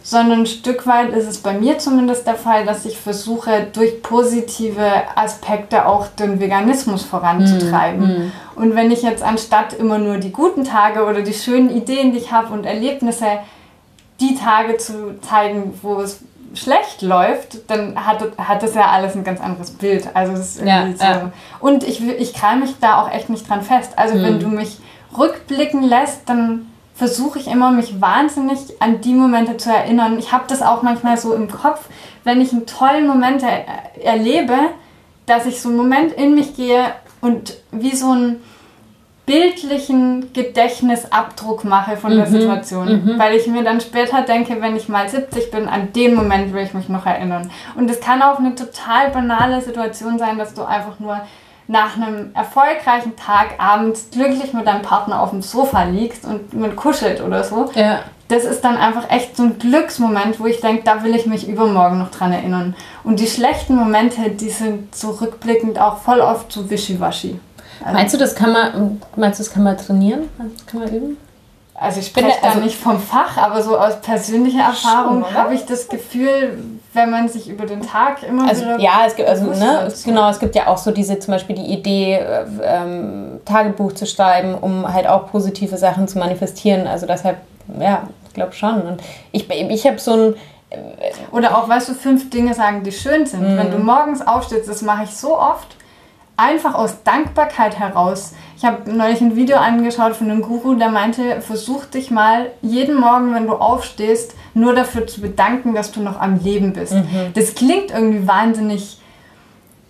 [0.02, 4.02] sondern ein Stück weit ist es bei mir zumindest der Fall, dass ich versuche, durch
[4.02, 4.84] positive
[5.14, 8.26] Aspekte auch den Veganismus voranzutreiben.
[8.26, 12.12] Mm, Und wenn ich jetzt anstatt immer nur die guten Tage oder die schönen Ideen,
[12.12, 13.26] die ich habe und Erlebnisse,
[14.20, 16.20] die Tage zu zeigen, wo es
[16.54, 20.08] schlecht läuft, dann hat, hat das ja alles ein ganz anderes Bild.
[20.14, 21.04] Also es ist ja, so.
[21.04, 21.32] Ja.
[21.60, 23.92] Und ich, ich krall mich da auch echt nicht dran fest.
[23.96, 24.22] Also mm.
[24.22, 24.78] wenn du mich
[25.16, 30.18] rückblicken lässt, dann versuche ich immer, mich wahnsinnig an die Momente zu erinnern.
[30.18, 31.88] Ich habe das auch manchmal so im Kopf,
[32.24, 33.64] wenn ich einen tollen Moment er
[34.04, 34.56] erlebe,
[35.26, 38.42] dass ich so einen Moment in mich gehe und wie so einen
[39.24, 42.16] bildlichen Gedächtnisabdruck mache von mhm.
[42.16, 43.04] der Situation.
[43.04, 43.18] Mhm.
[43.18, 46.64] Weil ich mir dann später denke, wenn ich mal 70 bin, an den Moment will
[46.64, 47.50] ich mich noch erinnern.
[47.76, 51.20] Und es kann auch eine total banale Situation sein, dass du einfach nur
[51.68, 56.76] nach einem erfolgreichen Tag abends glücklich mit deinem Partner auf dem Sofa liegst und man
[56.76, 57.70] kuschelt oder so.
[57.74, 58.00] Ja.
[58.28, 61.48] Das ist dann einfach echt so ein Glücksmoment, wo ich denke, da will ich mich
[61.48, 62.74] übermorgen noch dran erinnern.
[63.04, 67.38] Und die schlechten Momente, die sind zurückblickend auch voll oft so wischiwaschi.
[67.84, 70.28] Also meinst du, das kann man, meinst du, das kann man trainieren?
[70.38, 71.16] Das kann man üben?
[71.82, 75.66] Also ich spreche da also nicht vom Fach, aber so aus persönlicher Erfahrung habe ich
[75.66, 76.56] das Gefühl,
[76.92, 80.28] wenn man sich über den Tag immer also, wieder ja es gibt also ne, genau
[80.30, 84.54] es gibt ja auch so diese zum Beispiel die Idee äh, ähm, Tagebuch zu schreiben
[84.54, 87.38] um halt auch positive Sachen zu manifestieren also deshalb
[87.80, 89.02] ja ich glaube schon und
[89.32, 90.34] ich ich habe so ein
[90.70, 90.76] äh,
[91.32, 93.56] oder auch weißt du fünf Dinge sagen die schön sind mhm.
[93.56, 95.76] wenn du morgens aufstehst das mache ich so oft
[96.36, 98.32] einfach aus Dankbarkeit heraus.
[98.62, 102.94] Ich habe neulich ein Video angeschaut von einem Guru, der meinte, versuch dich mal jeden
[102.94, 106.92] Morgen, wenn du aufstehst, nur dafür zu bedanken, dass du noch am Leben bist.
[106.92, 107.32] Mhm.
[107.34, 108.98] Das klingt irgendwie wahnsinnig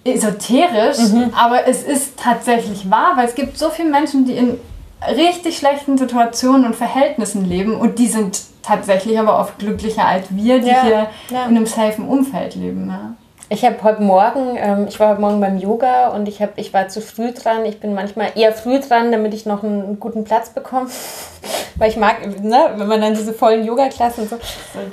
[0.04, 1.34] esoterisch, mhm.
[1.36, 4.58] aber es ist tatsächlich wahr, weil es gibt so viele Menschen, die in
[5.06, 10.60] richtig schlechten Situationen und Verhältnissen leben und die sind tatsächlich aber oft glücklicher als wir,
[10.60, 11.44] die ja, hier ja.
[11.44, 12.88] in einem safen Umfeld leben.
[12.88, 13.16] Ja.
[13.52, 16.72] Ich habe heute Morgen, ähm, ich war heute Morgen beim Yoga und ich, hab, ich
[16.72, 17.66] war zu früh dran.
[17.66, 20.88] Ich bin manchmal eher früh dran, damit ich noch einen guten Platz bekomme.
[21.76, 24.36] Weil ich mag, ne, wenn man dann diese vollen Yoga-Klassen so.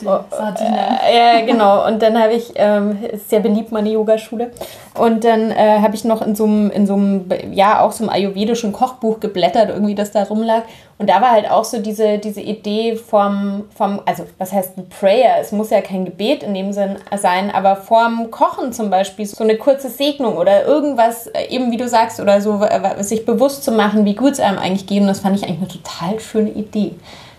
[0.05, 1.87] Oh, äh, ja, genau.
[1.87, 4.51] Und dann habe ich, ähm, ist sehr beliebt, meine Yogaschule.
[4.93, 8.03] Und dann äh, habe ich noch in so einem, in so einem, ja, auch so
[8.03, 10.63] einem ayurvedischen Kochbuch geblättert, irgendwie, das da rumlag.
[10.99, 14.89] Und da war halt auch so diese, diese Idee vom, vom, also was heißt ein
[14.89, 15.37] Prayer?
[15.39, 19.41] Es muss ja kein Gebet in dem Sinn sein, aber vorm Kochen zum Beispiel so
[19.41, 22.61] eine kurze Segnung oder irgendwas, äh, eben wie du sagst, oder so,
[22.99, 24.99] sich bewusst zu machen, wie gut es einem eigentlich geht.
[24.99, 26.95] Und das fand ich eigentlich eine total schöne Idee.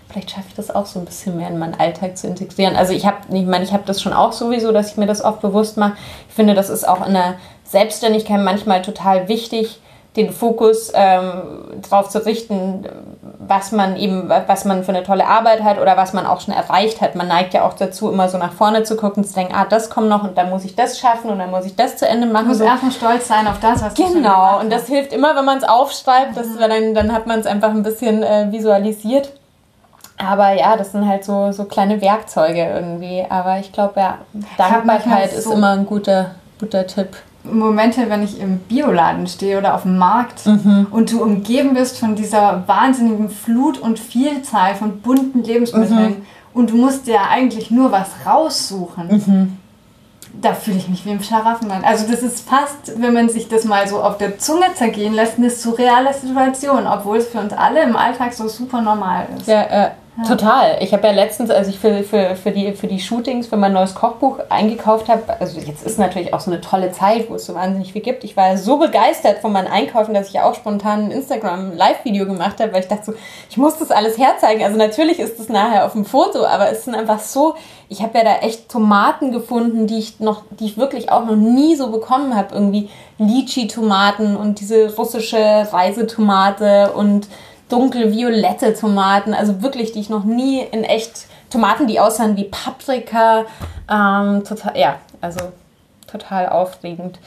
[0.09, 2.75] Vielleicht schaffe ich das auch so ein bisschen mehr in meinen Alltag zu integrieren.
[2.75, 5.23] Also ich habe, ich meine, ich habe das schon auch sowieso, dass ich mir das
[5.23, 5.93] oft bewusst mache.
[6.27, 9.79] Ich finde, das ist auch in der Selbstständigkeit manchmal total wichtig,
[10.15, 12.85] den Fokus ähm, darauf zu richten,
[13.39, 16.53] was man eben, was man für eine tolle Arbeit hat oder was man auch schon
[16.53, 17.15] erreicht hat.
[17.15, 19.89] Man neigt ja auch dazu, immer so nach vorne zu gucken, zu denken, ah, das
[19.89, 22.27] kommt noch und dann muss ich das schaffen und dann muss ich das zu Ende
[22.27, 22.43] machen.
[22.43, 22.65] Du musst so.
[22.65, 24.09] erstmal stolz sein auf das, was genau.
[24.09, 26.59] du Genau, und das hilft immer, wenn man es aufschreibt, mhm.
[26.59, 29.31] dann, dann hat man es einfach ein bisschen äh, visualisiert.
[30.17, 33.25] Aber ja, das sind halt so, so kleine Werkzeuge irgendwie.
[33.27, 34.17] Aber ich glaube, ja,
[34.57, 39.73] Dankbarkeit so ist immer ein guter, guter Tipp Momente, wenn ich im Bioladen stehe oder
[39.75, 40.87] auf dem Markt Mhm.
[40.91, 46.25] und du umgeben bist von dieser wahnsinnigen Flut und Vielzahl von bunten Lebensmitteln Mhm.
[46.53, 49.07] und du musst dir eigentlich nur was raussuchen.
[49.07, 49.57] Mhm.
[50.41, 51.83] Da fühle ich mich wie im Schlaraffenland.
[51.85, 55.37] Also das ist fast, wenn man sich das mal so auf der Zunge zergehen lässt,
[55.37, 59.47] eine surreale Situation, obwohl es für uns alle im Alltag so super normal ist.
[59.47, 59.89] Ja, äh,
[60.27, 60.77] total.
[60.81, 63.71] Ich habe ja letztens, als ich für, für, für, die, für die Shootings für mein
[63.71, 67.45] neues Kochbuch eingekauft habe, also jetzt ist natürlich auch so eine tolle Zeit, wo es
[67.45, 68.23] so wahnsinnig viel gibt.
[68.23, 72.73] Ich war so begeistert von meinen Einkaufen, dass ich auch spontan ein Instagram-Live-Video gemacht habe,
[72.73, 73.13] weil ich dachte so,
[73.49, 74.63] ich muss das alles herzeigen.
[74.63, 77.55] Also natürlich ist es nachher auf dem Foto, aber es sind einfach so,
[77.87, 81.35] ich habe ja da echt Tomaten gefunden, die ich noch, die ich wirklich auch noch
[81.35, 82.53] nie so bekommen habe.
[82.53, 87.27] Irgendwie Lychee-Tomaten und diese russische Reisetomate und
[87.71, 93.45] dunkelviolette Tomaten, also wirklich, die ich noch nie in echt, Tomaten, die aussahen wie Paprika,
[93.89, 95.39] ähm, total, ja, also
[96.09, 97.19] total aufregend.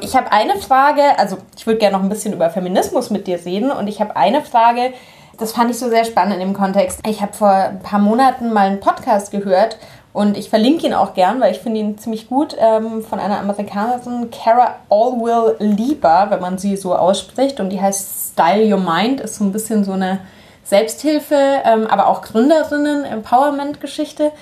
[0.00, 3.44] Ich habe eine Frage, also ich würde gerne noch ein bisschen über Feminismus mit dir
[3.44, 4.92] reden und ich habe eine Frage,
[5.38, 7.00] das fand ich so sehr spannend dem Kontext.
[7.06, 9.76] Ich habe vor ein paar Monaten mal einen Podcast gehört
[10.12, 13.38] und ich verlinke ihn auch gern, weil ich finde ihn ziemlich gut, ähm, von einer
[13.38, 17.60] Amerikanerin, Cara Alwill Lieber, wenn man sie so ausspricht.
[17.60, 20.18] Und die heißt Style Your Mind, ist so ein bisschen so eine
[20.64, 24.32] Selbsthilfe, ähm, aber auch Gründerinnen-Empowerment-Geschichte.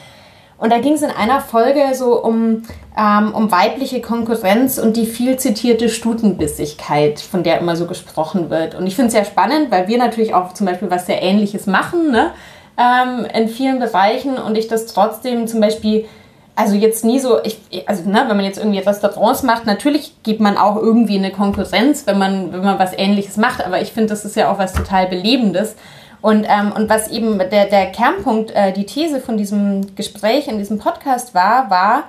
[0.58, 2.62] Und da ging es in einer Folge so um,
[2.98, 8.74] ähm, um weibliche Konkurrenz und die viel zitierte Stutenbissigkeit, von der immer so gesprochen wird.
[8.74, 11.66] Und ich finde es sehr spannend, weil wir natürlich auch zum Beispiel was sehr Ähnliches
[11.66, 12.30] machen, ne?
[12.78, 16.06] Ähm, in vielen Bereichen und ich das trotzdem zum Beispiel,
[16.54, 20.40] also jetzt nie so, ich, also ne, wenn man jetzt irgendwie Restaurants macht, natürlich gibt
[20.40, 24.10] man auch irgendwie eine Konkurrenz, wenn man, wenn man was ähnliches macht, aber ich finde,
[24.10, 25.76] das ist ja auch was total Belebendes.
[26.22, 30.58] Und, ähm, und was eben der, der Kernpunkt, äh, die These von diesem Gespräch in
[30.58, 32.04] diesem Podcast war, war,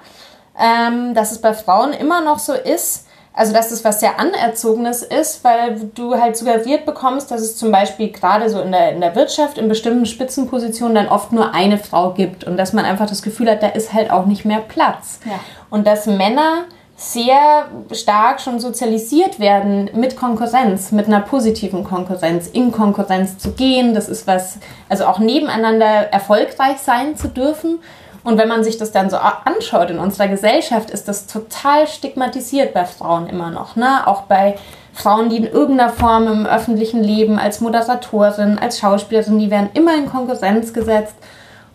[0.59, 3.06] ähm, dass es bei Frauen immer noch so ist,
[3.37, 7.71] also dass es was sehr Anerzogenes ist, weil du halt suggeriert bekommst, dass es zum
[7.71, 11.77] Beispiel gerade so in der, in der Wirtschaft in bestimmten Spitzenpositionen dann oft nur eine
[11.77, 14.57] Frau gibt und dass man einfach das Gefühl hat, da ist halt auch nicht mehr
[14.57, 15.19] Platz.
[15.23, 15.39] Ja.
[15.69, 16.65] Und dass Männer
[16.95, 23.93] sehr stark schon sozialisiert werden mit Konkurrenz, mit einer positiven Konkurrenz, in Konkurrenz zu gehen.
[23.93, 24.57] Das ist was,
[24.89, 27.79] also auch nebeneinander erfolgreich sein zu dürfen.
[28.27, 32.73] Und wenn man sich das dann so anschaut in unserer Gesellschaft, ist das total stigmatisiert
[32.73, 33.77] bei Frauen immer noch.
[33.77, 34.05] Ne?
[34.05, 34.57] Auch bei
[34.91, 39.95] Frauen, die in irgendeiner Form im öffentlichen Leben als Moderatorin, als Schauspielerin, die werden immer
[39.95, 41.15] in Konkurrenz gesetzt.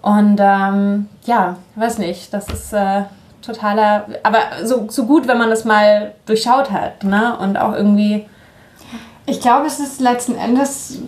[0.02, 3.04] Und ähm, ja, weiß nicht, das ist äh,
[3.40, 7.02] totaler, aber so, so gut, wenn man das mal durchschaut hat.
[7.02, 7.34] Ne?
[7.38, 8.28] Und auch irgendwie.
[9.24, 10.98] Ich glaube, es ist letzten Endes,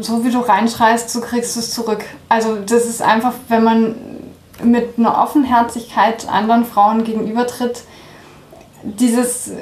[0.00, 2.04] so wie du reinschreist, so kriegst du es zurück.
[2.28, 4.11] Also das ist einfach, wenn man
[4.62, 7.82] mit einer Offenherzigkeit anderen Frauen gegenübertritt,
[8.84, 9.52] dieses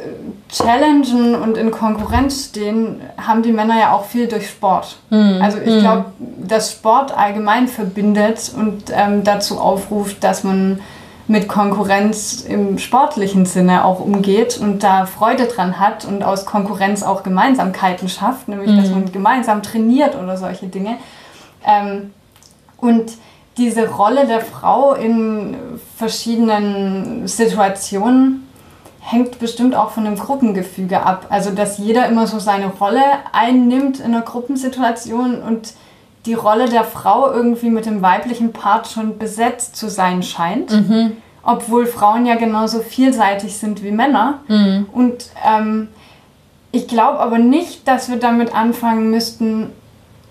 [0.49, 4.97] Challengen und in Konkurrenz stehen, haben die Männer ja auch viel durch Sport.
[5.43, 10.81] Also ich glaube, dass Sport allgemein verbindet und ähm, dazu aufruft, dass man
[11.31, 17.05] mit Konkurrenz im sportlichen Sinne auch umgeht und da Freude dran hat und aus Konkurrenz
[17.05, 20.97] auch Gemeinsamkeiten schafft, nämlich dass man gemeinsam trainiert oder solche Dinge.
[21.65, 22.11] Ähm,
[22.79, 23.13] und
[23.61, 25.55] diese Rolle der Frau in
[25.97, 28.49] verschiedenen Situationen
[29.01, 31.27] hängt bestimmt auch von dem Gruppengefüge ab.
[31.31, 33.03] Also, dass jeder immer so seine Rolle
[33.33, 35.75] einnimmt in einer Gruppensituation und
[36.27, 40.71] die Rolle der Frau irgendwie mit dem weiblichen Part schon besetzt zu sein scheint.
[41.43, 44.41] Obwohl Frauen ja genauso vielseitig sind wie Männer.
[44.93, 45.89] Und ähm,
[46.73, 49.73] ich glaube aber nicht, dass wir damit anfangen müssten,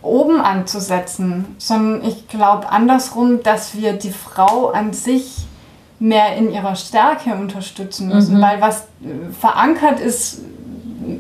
[0.02, 5.46] oben anzusetzen, sondern ich glaube andersrum, dass wir die Frau an sich
[6.00, 10.40] mehr in ihrer Stärke unterstützen müssen, weil was äh, verankert ist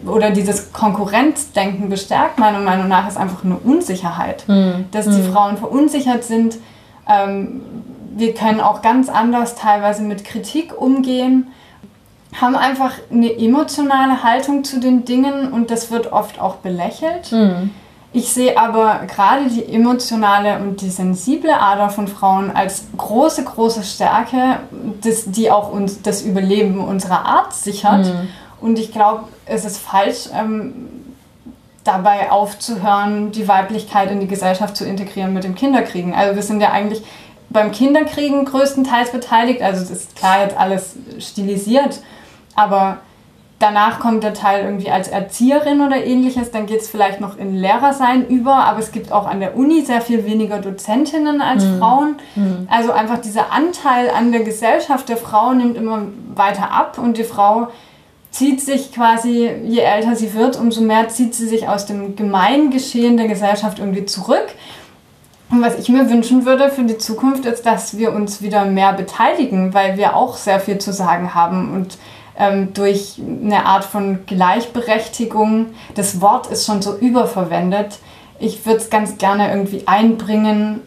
[0.06, 4.44] oder dieses Konkurrenzdenken bestärkt meiner Meinung nach ist einfach eine Unsicherheit,
[4.92, 6.58] dass die Frauen verunsichert sind.
[7.08, 7.62] Ähm,
[8.16, 11.48] wir können auch ganz anders teilweise mit Kritik umgehen,
[12.40, 17.32] haben einfach eine emotionale Haltung zu den Dingen und das wird oft auch belächelt.
[18.12, 23.84] Ich sehe aber gerade die emotionale und die sensible Ader von Frauen als große, große
[23.84, 24.60] Stärke,
[25.02, 28.08] das, die auch uns das Überleben unserer Art sichert.
[28.62, 30.74] Und ich glaube, es ist falsch, ähm,
[31.84, 36.14] dabei aufzuhören, die Weiblichkeit in die Gesellschaft zu integrieren mit dem Kinderkriegen.
[36.14, 37.04] Also wir sind ja eigentlich
[37.50, 39.62] beim Kinderkriegen größtenteils beteiligt.
[39.62, 42.00] Also das ist klar jetzt alles stilisiert,
[42.56, 42.98] aber
[43.60, 46.52] danach kommt der Teil irgendwie als Erzieherin oder ähnliches.
[46.52, 49.82] Dann geht es vielleicht noch in Lehrersein über, aber es gibt auch an der Uni
[49.82, 52.16] sehr viel weniger Dozentinnen als Frauen.
[52.70, 56.04] Also einfach dieser Anteil an der Gesellschaft der Frau nimmt immer
[56.34, 57.68] weiter ab und die Frau
[58.32, 63.18] zieht sich quasi, je älter sie wird, umso mehr zieht sie sich aus dem Gemeingeschehen
[63.18, 64.48] der Gesellschaft irgendwie zurück.
[65.50, 68.94] Und was ich mir wünschen würde für die Zukunft ist, dass wir uns wieder mehr
[68.94, 71.98] beteiligen, weil wir auch sehr viel zu sagen haben und
[72.40, 78.00] ähm, durch eine Art von Gleichberechtigung, das Wort ist schon so überverwendet,
[78.40, 80.82] ich würde es ganz gerne irgendwie einbringen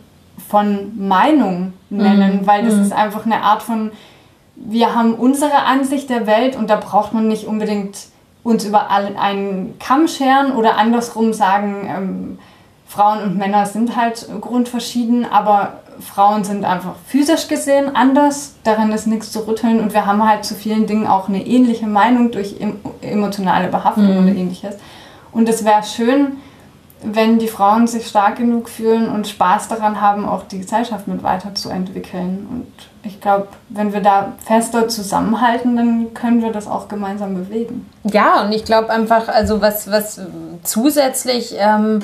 [0.48, 2.46] von Meinung nennen, mhm.
[2.46, 2.82] weil das mhm.
[2.82, 3.92] ist einfach eine Art von
[4.64, 7.98] wir haben unsere Ansicht der Welt und da braucht man nicht unbedingt
[8.44, 12.38] uns über einen Kamm scheren oder andersrum sagen, ähm,
[12.86, 19.06] Frauen und Männer sind halt grundverschieden, aber Frauen sind einfach physisch gesehen anders, daran ist
[19.06, 22.56] nichts zu rütteln und wir haben halt zu vielen Dingen auch eine ähnliche Meinung durch
[23.00, 24.24] emotionale Behaftung mhm.
[24.24, 24.76] oder ähnliches.
[25.32, 26.36] Und es wäre schön,
[27.02, 31.22] wenn die Frauen sich stark genug fühlen und Spaß daran haben, auch die Gesellschaft mit
[31.22, 32.46] weiterzuentwickeln.
[32.50, 32.72] Und
[33.02, 37.88] ich glaube, wenn wir da fester zusammenhalten, dann können wir das auch gemeinsam bewegen.
[38.04, 40.20] Ja, und ich glaube einfach, also was, was
[40.62, 42.00] zusätzlich ähm,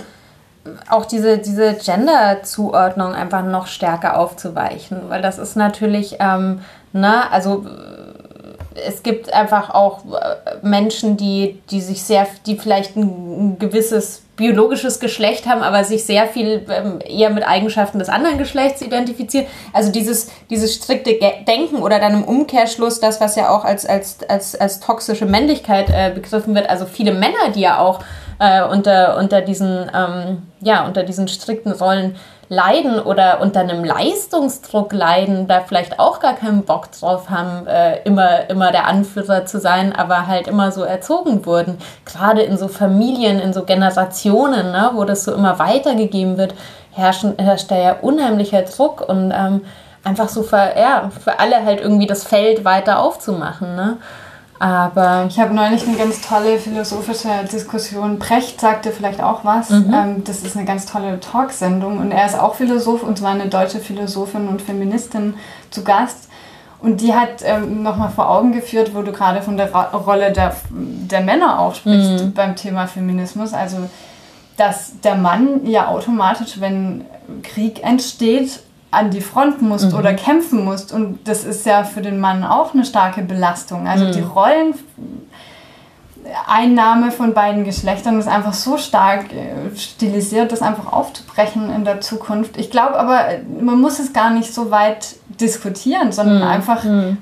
[0.90, 6.61] auch diese, diese Gender-Zuordnung einfach noch stärker aufzuweichen, weil das ist natürlich, ähm,
[6.92, 7.64] ne, also
[8.86, 14.22] es gibt einfach auch äh, Menschen, die, die sich sehr, die vielleicht ein, ein gewisses
[14.36, 19.46] biologisches Geschlecht haben, aber sich sehr viel ähm, eher mit Eigenschaften des anderen Geschlechts identifizieren.
[19.72, 24.18] Also dieses, dieses strikte Denken oder dann im Umkehrschluss das, was ja auch als, als,
[24.28, 26.70] als, als toxische Männlichkeit äh, begriffen wird.
[26.70, 28.00] Also viele Männer, die ja auch
[28.39, 32.16] äh, unter, unter, diesen, ähm, ja, unter diesen strikten Rollen
[32.49, 38.03] leiden oder unter einem Leistungsdruck leiden, da vielleicht auch gar keinen Bock drauf haben, äh,
[38.05, 41.78] immer, immer der Anführer zu sein, aber halt immer so erzogen wurden.
[42.07, 46.55] Gerade in so Familien, in so Generationen, ne, wo das so immer weitergegeben wird,
[46.93, 49.62] herrschen, herrscht da ja unheimlicher Druck und ähm,
[50.05, 53.76] einfach so für, ja, für alle halt irgendwie das Feld weiter aufzumachen.
[53.76, 53.99] Ne?
[54.59, 58.18] Aber ich habe neulich eine ganz tolle philosophische Diskussion.
[58.18, 59.70] Brecht sagte vielleicht auch was.
[59.70, 59.94] Mhm.
[59.94, 63.46] Ähm, das ist eine ganz tolle Talksendung und er ist auch Philosoph und zwar eine
[63.46, 65.34] deutsche Philosophin und Feministin
[65.70, 66.28] zu Gast.
[66.80, 70.54] Und die hat ähm, nochmal vor Augen geführt, wo du gerade von der Rolle der,
[70.70, 72.32] der Männer auch sprichst mhm.
[72.34, 73.52] beim Thema Feminismus.
[73.52, 73.78] Also,
[74.56, 77.04] dass der Mann ja automatisch, wenn
[77.42, 78.61] Krieg entsteht,
[78.91, 79.99] an die Front musst mhm.
[79.99, 80.93] oder kämpfen musst.
[80.93, 83.86] Und das ist ja für den Mann auch eine starke Belastung.
[83.86, 84.12] Also mhm.
[84.12, 84.24] die
[86.24, 92.01] Rolleneinnahme von beiden Geschlechtern ist einfach so stark äh, stilisiert, das einfach aufzubrechen in der
[92.01, 92.57] Zukunft.
[92.57, 93.26] Ich glaube aber,
[93.61, 96.45] man muss es gar nicht so weit diskutieren, sondern mhm.
[96.45, 97.18] einfach mhm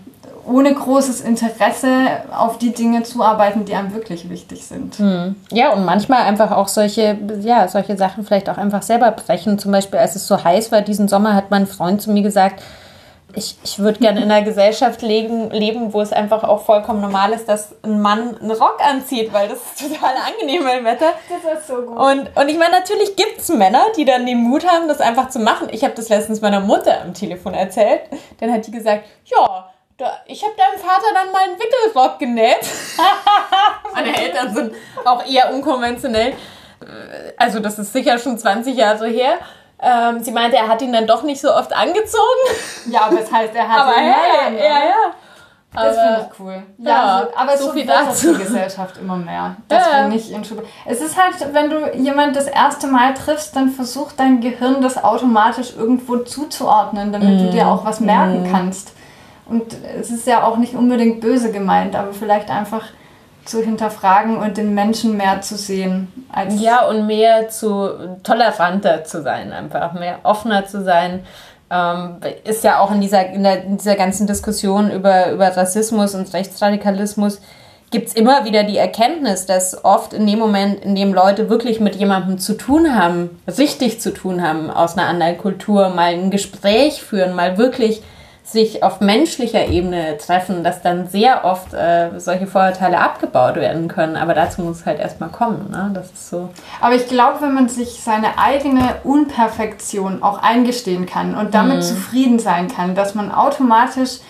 [0.46, 1.88] ohne großes Interesse
[2.36, 4.98] auf die Dinge zuarbeiten, die einem wirklich wichtig sind.
[4.98, 5.36] Hm.
[5.50, 9.58] Ja, und manchmal einfach auch solche, ja, solche Sachen vielleicht auch einfach selber brechen.
[9.58, 12.62] Zum Beispiel, als es so heiß war diesen Sommer, hat mein Freund zu mir gesagt,
[13.34, 17.32] ich, ich würde gerne in einer Gesellschaft leben, leben, wo es einfach auch vollkommen normal
[17.32, 21.12] ist, dass ein Mann einen Rock anzieht, weil das ist total angenehm im Wetter.
[21.28, 21.98] Das ist so gut.
[21.98, 25.28] Und, und ich meine, natürlich gibt es Männer, die dann den Mut haben, das einfach
[25.28, 25.68] zu machen.
[25.70, 28.02] Ich habe das letztens meiner Mutter am Telefon erzählt.
[28.40, 29.70] Dann hat die gesagt, ja,
[30.26, 32.66] ich habe deinem Vater dann mal einen Wickelrock genäht.
[33.94, 34.74] Meine Eltern sind
[35.04, 36.34] auch eher unkonventionell.
[37.36, 39.38] Also das ist sicher schon 20 Jahre her.
[39.80, 42.90] Ähm, sie meinte, er hat ihn dann doch nicht so oft angezogen.
[42.90, 45.12] Ja, aber das heißt, er hat aber ihn hey, ja, ja.
[45.72, 46.62] Das finde ich cool.
[46.78, 48.32] Ja, ja so, aber so viel dazu.
[48.32, 49.56] die Gesellschaft immer mehr.
[49.68, 49.92] Dass ja.
[49.92, 50.62] wir nicht in Schule.
[50.86, 55.02] Es ist halt, wenn du jemand das erste Mal triffst, dann versucht dein Gehirn das
[55.02, 57.38] automatisch irgendwo zuzuordnen, damit mm.
[57.38, 58.52] du dir auch was merken mm.
[58.52, 58.95] kannst.
[59.48, 62.82] Und es ist ja auch nicht unbedingt böse gemeint, aber vielleicht einfach
[63.44, 66.26] zu hinterfragen und den Menschen mehr zu sehen.
[66.32, 71.24] Als ja, und mehr zu toleranter zu sein, einfach mehr offener zu sein.
[71.70, 76.14] Ähm, ist ja auch in dieser, in, der, in dieser ganzen Diskussion über, über Rassismus
[76.14, 77.40] und Rechtsradikalismus
[77.90, 81.80] gibt es immer wieder die Erkenntnis, dass oft in dem Moment, in dem Leute wirklich
[81.80, 86.30] mit jemandem zu tun haben, richtig zu tun haben aus einer anderen Kultur, mal ein
[86.30, 88.02] Gespräch führen, mal wirklich
[88.46, 94.16] sich auf menschlicher Ebene treffen, dass dann sehr oft äh, solche Vorurteile abgebaut werden können.
[94.16, 95.68] Aber dazu muss es halt erstmal kommen.
[95.72, 95.90] Ne?
[95.92, 96.48] Das ist so.
[96.80, 101.82] Aber ich glaube, wenn man sich seine eigene Unperfektion auch eingestehen kann und damit mhm.
[101.82, 104.20] zufrieden sein kann, dass man automatisch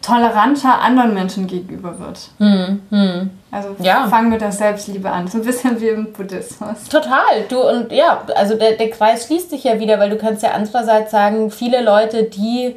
[0.00, 2.30] toleranter anderen Menschen gegenüber wird.
[2.38, 2.82] Mhm.
[2.90, 3.30] Mhm.
[3.50, 4.06] Also ja.
[4.06, 6.84] fangen mit der Selbstliebe an, so ein bisschen wie im Buddhismus.
[6.88, 7.44] Total.
[7.48, 10.52] Du und ja, also der, der Kreis schließt sich ja wieder, weil du kannst ja
[10.52, 12.76] andererseits sagen, viele Leute, die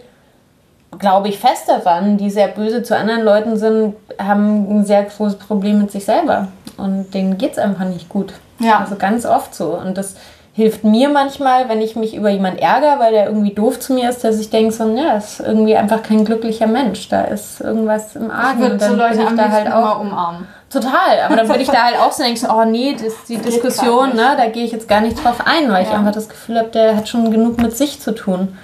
[0.99, 5.37] glaube ich fest daran, die sehr böse zu anderen Leuten sind, haben ein sehr großes
[5.39, 6.47] Problem mit sich selber.
[6.77, 8.33] Und denen geht es einfach nicht gut.
[8.59, 8.79] Ja.
[8.79, 9.75] Also ganz oft so.
[9.77, 10.15] Und das
[10.53, 14.09] hilft mir manchmal, wenn ich mich über jemanden ärgere, weil der irgendwie doof zu mir
[14.09, 17.09] ist, dass ich denke, so, ja, ist irgendwie einfach kein glücklicher Mensch.
[17.09, 18.63] Da ist irgendwas im Argen.
[18.63, 20.47] Ich würde so Leute am da halt auch immer umarmen.
[20.69, 23.37] Total, aber dann würde ich da halt auch so denken, so, oh nee, das, die
[23.37, 25.99] Das Diskussion, ne, da gehe ich jetzt gar nicht drauf ein, weil ich Ja.
[25.99, 28.57] einfach das Gefühl habe, der hat schon genug mit sich zu tun.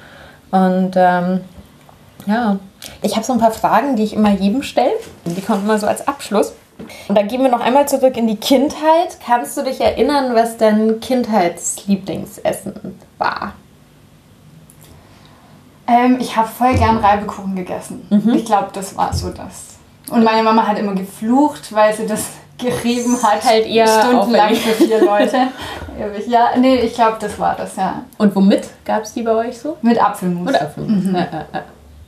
[0.52, 1.42] Und ähm,
[2.30, 2.58] ja,
[3.02, 4.92] ich habe so ein paar Fragen, die ich immer jedem stelle.
[5.26, 6.54] Die kommen immer so als Abschluss.
[7.08, 9.18] Und da gehen wir noch einmal zurück in die Kindheit.
[9.26, 13.54] Kannst du dich erinnern, was dein Kindheitslieblingsessen war?
[15.88, 18.06] Ähm, ich habe voll gern Reibekuchen gegessen.
[18.10, 18.36] Mhm.
[18.36, 19.80] Ich glaube, das war so das.
[20.12, 22.28] Und meine Mama hat immer geflucht, weil sie das
[22.58, 23.44] gerieben hat.
[23.44, 25.48] Halt eher stundenlang für vier Leute.
[26.28, 28.04] Ja, nee, ich glaube, das war das, ja.
[28.18, 29.76] Und womit gab es die bei euch so?
[29.82, 30.48] Mit Apfelmus.
[30.48, 31.04] Oder Apfelmus.
[31.12, 31.64] Ja, ja, ja.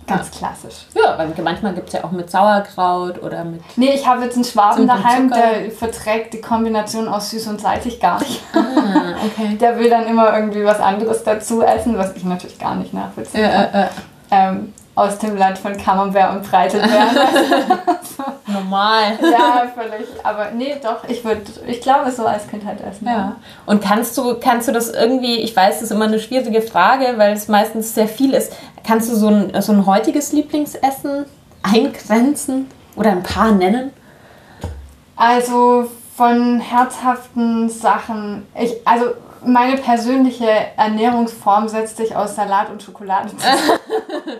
[0.07, 0.85] Ganz klassisch.
[0.93, 3.61] ja, weil manchmal gibt es ja auch mit Sauerkraut oder mit.
[3.77, 7.99] Nee, ich habe jetzt einen Schwaben daheim, der verträgt die Kombination aus süß und salzig
[7.99, 8.41] gar nicht.
[8.53, 9.55] Ah, okay.
[9.59, 13.41] Der will dann immer irgendwie was anderes dazu essen, was ich natürlich gar nicht nachvollziehen
[13.41, 13.73] Ja, kann.
[13.73, 13.87] äh, äh.
[14.31, 17.17] Ähm, aus dem Land von Camembert und Breitelbeeren.
[18.47, 19.17] Normal.
[19.21, 20.07] ja, völlig.
[20.23, 23.07] Aber nee, doch, ich würde, ich glaube, so als Kind halt essen.
[23.07, 23.37] Ja.
[23.65, 27.13] Und kannst du, kannst du das irgendwie, ich weiß, das ist immer eine schwierige Frage,
[27.17, 28.53] weil es meistens sehr viel ist.
[28.85, 31.25] Kannst du so ein, so ein heutiges Lieblingsessen
[31.63, 33.93] eingrenzen oder ein paar nennen?
[35.15, 39.05] Also von herzhaften Sachen, ich, also
[39.45, 43.79] meine persönliche Ernährungsform setzt sich aus Salat und Schokolade zusammen.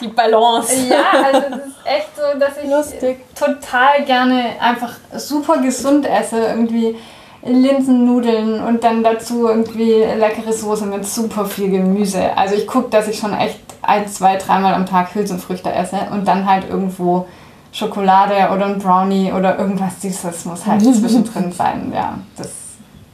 [0.00, 0.74] Die Balance.
[0.88, 3.34] Ja, also es ist echt so, dass ich Lustig.
[3.34, 6.38] total gerne einfach super gesund esse.
[6.38, 6.96] Irgendwie
[7.42, 12.36] Linsennudeln und dann dazu irgendwie leckere Soße mit super viel Gemüse.
[12.36, 16.28] Also ich gucke, dass ich schon echt ein, zwei, dreimal am Tag Hülsenfrüchte esse und
[16.28, 17.26] dann halt irgendwo
[17.72, 21.92] Schokolade oder ein Brownie oder irgendwas Süßes muss halt zwischendrin sein.
[21.94, 22.50] Ja, das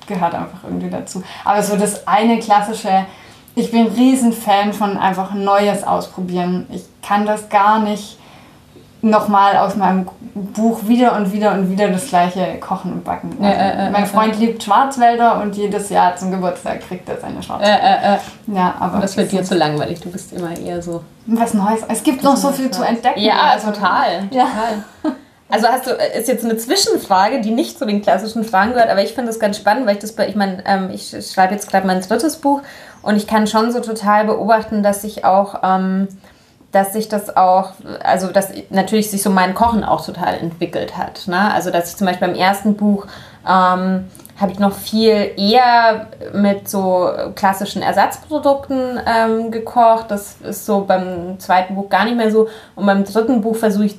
[0.06, 1.22] gehört einfach irgendwie dazu.
[1.44, 3.06] Aber so das eine klassische,
[3.56, 6.66] ich bin ein Riesenfan von einfach Neues ausprobieren.
[6.70, 8.18] Ich kann das gar nicht
[9.02, 13.36] nochmal aus meinem Buch wieder und wieder und wieder das gleiche kochen und backen.
[13.40, 17.18] Ja, äh, äh, mein äh, Freund liebt Schwarzwälder und jedes Jahr zum Geburtstag kriegt er
[17.20, 18.02] seine Äh, Schwarzwälder.
[18.02, 18.18] äh, äh.
[18.54, 20.00] Ja, aber Das wird dir zu langweilig.
[20.00, 21.02] Du bist immer eher so.
[21.26, 21.80] was Neues.
[21.88, 23.20] Es gibt noch so viel zu entdecken.
[23.20, 24.24] Ja, Also, total.
[24.30, 24.44] Ja.
[24.44, 25.14] total.
[25.48, 29.04] Also hast du, ist jetzt eine Zwischenfrage, die nicht zu den klassischen Fragen gehört, aber
[29.04, 31.70] ich finde das ganz spannend, weil ich das bei, ich meine, ähm, ich schreibe jetzt
[31.70, 32.62] gerade mein drittes Buch
[33.06, 36.08] und ich kann schon so total beobachten, dass ich auch, ähm,
[36.72, 37.70] dass sich das auch,
[38.02, 41.28] also dass natürlich sich so mein Kochen auch total entwickelt hat.
[41.28, 41.52] Ne?
[41.52, 43.06] Also dass ich zum Beispiel beim ersten Buch
[43.48, 44.06] ähm,
[44.38, 50.10] habe ich noch viel eher mit so klassischen Ersatzprodukten ähm, gekocht.
[50.10, 52.48] Das ist so beim zweiten Buch gar nicht mehr so.
[52.74, 53.98] Und beim dritten Buch versuche ich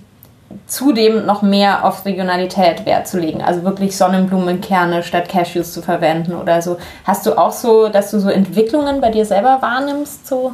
[0.65, 3.41] zudem noch mehr auf Regionalität Wert zu legen.
[3.41, 6.77] Also wirklich Sonnenblumenkerne statt Cashews zu verwenden oder so.
[7.03, 10.27] Hast du auch so, dass du so Entwicklungen bei dir selber wahrnimmst?
[10.27, 10.53] So?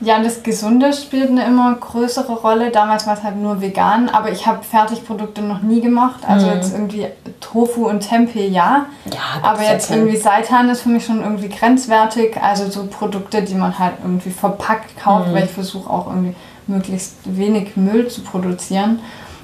[0.00, 2.70] Ja, das Gesunde spielt eine immer größere Rolle.
[2.70, 6.20] Damals war es halt nur vegan, aber ich habe Fertigprodukte noch nie gemacht.
[6.26, 7.06] Also jetzt irgendwie
[7.40, 8.86] Tofu und Tempeh, ja.
[9.06, 12.36] Ja, Aber jetzt irgendwie Seitan ist für mich schon irgendwie grenzwertig.
[12.42, 16.34] Also so Produkte, die man halt irgendwie verpackt kauft, weil ich versuche auch irgendwie
[16.66, 19.00] möglichst wenig Müll zu produzieren.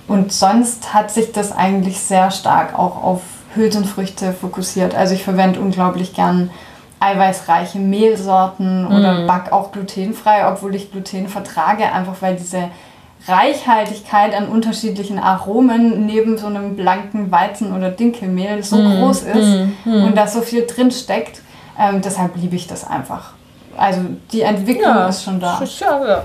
[0.08, 3.22] Und sonst hat sich das eigentlich sehr stark auch auf
[3.54, 4.94] Hülsenfrüchte fokussiert.
[4.94, 6.50] Also ich verwende unglaublich gern
[7.00, 12.70] eiweißreiche Mehlsorten oder back auch glutenfrei, obwohl ich Gluten vertrage, einfach weil diese
[13.26, 19.46] Reichhaltigkeit an unterschiedlichen Aromen neben so einem blanken Weizen- oder Dinkelmehl so groß ist
[19.84, 21.42] und da so viel drin steckt.
[21.78, 23.32] Ähm, deshalb liebe ich das einfach.
[23.76, 24.00] Also
[24.32, 25.58] die Entwicklung ist schon da.
[25.80, 26.24] Ja, ja.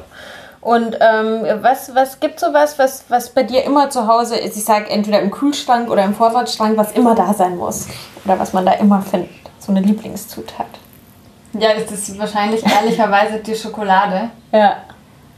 [0.65, 4.57] Und ähm, was, was gibt so was, was, was bei dir immer zu Hause ist?
[4.57, 7.87] Ich sage entweder im Kühlschrank oder im Vorratsschrank, was immer da sein muss.
[8.25, 9.29] Oder was man da immer findet.
[9.59, 10.65] So eine Lieblingszutat.
[11.53, 14.31] Ja, es ist wahrscheinlich ehrlicherweise die Schokolade.
[14.51, 14.77] Ja.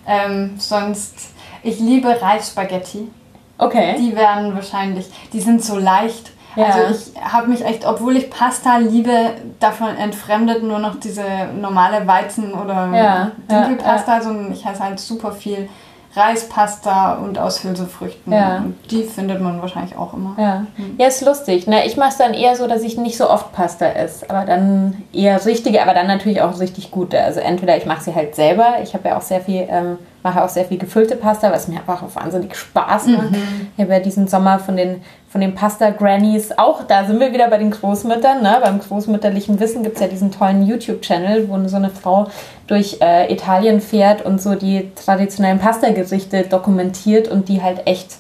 [0.07, 1.15] Ähm, sonst,
[1.61, 3.11] ich liebe Reisspaghetti.
[3.57, 3.97] Okay.
[3.99, 6.31] Die werden wahrscheinlich, die sind so leicht.
[6.57, 6.65] Ja.
[6.65, 9.11] Also ich habe mich echt, obwohl ich Pasta liebe,
[9.59, 11.23] davon entfremdet nur noch diese
[11.59, 15.69] normale Weizen- oder Ja, Dinkelpasta, sondern ich esse halt super viel
[16.17, 18.33] Reispasta und aus Hülsenfrüchten.
[18.33, 18.57] Ja.
[18.57, 20.35] Und die findet man wahrscheinlich auch immer.
[20.37, 20.65] Ja.
[20.97, 21.67] ja, ist lustig.
[21.67, 21.85] Ne?
[21.85, 25.03] Ich mache es dann eher so, dass ich nicht so oft Pasta esse, aber dann
[25.13, 27.21] eher richtige, aber dann natürlich auch richtig gute.
[27.21, 28.77] Also entweder ich mache sie halt selber.
[28.81, 31.79] Ich habe ja auch sehr viel, ähm, mache auch sehr viel gefüllte Pasta, was mir
[31.79, 33.29] einfach auch wahnsinnig Spaß macht.
[33.75, 37.31] Ich habe ja diesen Sommer von den, von den Pasta Grannies, auch da sind wir
[37.31, 38.43] wieder bei den Großmüttern.
[38.43, 38.57] Ne?
[38.61, 42.27] Beim großmütterlichen Wissen gibt es ja diesen tollen YouTube-Channel, wo so eine Frau
[42.67, 48.17] durch äh, Italien fährt und so die traditionellen Pasta-Gerichte dokumentiert und die halt echt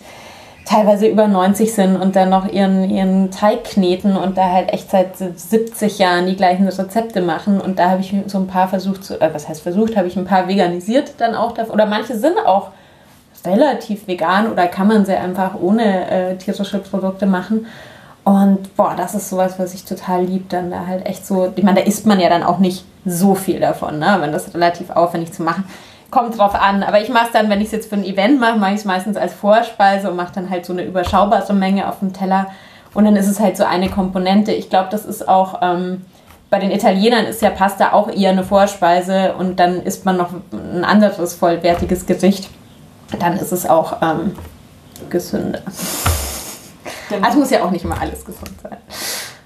[0.67, 4.91] teilweise über 90 sind und dann noch ihren, ihren Teig kneten und da halt echt
[4.91, 7.61] seit 70 Jahren die gleichen Rezepte machen.
[7.61, 10.17] Und da habe ich so ein paar versucht zu, äh, was heißt versucht, habe ich
[10.17, 11.57] ein paar veganisiert dann auch.
[11.69, 12.71] Oder manche sind auch
[13.45, 17.65] relativ vegan oder kann man sie einfach ohne äh, tierische Produkte machen.
[18.25, 21.63] Und boah, das ist sowas, was ich total lieb, dann da halt echt so, ich
[21.63, 24.17] meine, da isst man ja dann auch nicht so viel davon, ne?
[24.19, 25.63] wenn das relativ aufwendig zu machen.
[26.09, 28.39] Kommt drauf an, aber ich mache es dann, wenn ich es jetzt für ein Event
[28.39, 31.89] mache, mache ich es meistens als Vorspeise und mache dann halt so eine überschaubare Menge
[31.89, 32.47] auf dem Teller.
[32.93, 34.51] Und dann ist es halt so eine Komponente.
[34.53, 36.05] Ich glaube, das ist auch, ähm,
[36.49, 40.29] bei den Italienern ist ja Pasta auch eher eine Vorspeise und dann isst man noch
[40.53, 42.49] ein anderes vollwertiges Gericht.
[43.19, 44.35] Dann ist es auch ähm,
[45.09, 45.59] gesünder.
[47.09, 47.25] Genau.
[47.25, 48.77] Also muss ja auch nicht immer alles gesund sein.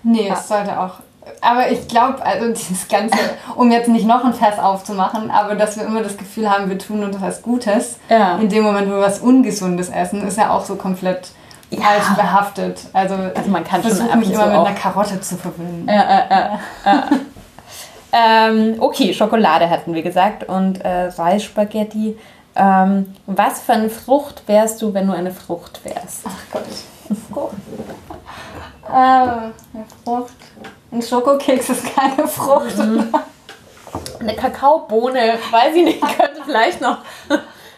[0.03, 0.34] Nee, ja.
[0.34, 0.95] es sollte auch
[1.40, 3.18] aber ich glaube, also dieses Ganze,
[3.56, 6.78] um jetzt nicht noch ein Fass aufzumachen, aber dass wir immer das Gefühl haben, wir
[6.78, 8.38] tun uns was Gutes, ja.
[8.38, 11.30] in dem Moment, wo wir was Ungesundes essen, ist ja auch so komplett
[11.72, 11.82] ja.
[11.82, 12.82] falsch behaftet.
[12.94, 15.88] Also, also man kann versuche mich immer so mit einer Karotte zu verbinden.
[15.88, 17.10] Ja, ja, ja.
[18.12, 22.18] ähm, okay, Schokolade hatten wir gesagt und äh, Reisspaghetti.
[22.54, 26.26] Ähm, was für eine Frucht wärst du, wenn du eine Frucht wärst?
[26.26, 26.64] Ach Gott,
[27.32, 27.54] Frucht.
[28.90, 30.36] äh, eine Frucht.
[30.92, 32.78] Ein Schokokeks ist keine Frucht.
[32.78, 33.14] Mhm.
[34.20, 36.98] Eine Kakaobohne, weiß ich nicht, könnte vielleicht noch.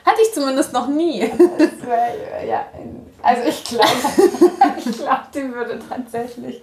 [0.05, 1.21] Hatte ich zumindest noch nie.
[1.21, 2.65] Wär, ja,
[3.21, 3.87] also ich glaube,
[4.77, 6.61] ich glaube, die würde tatsächlich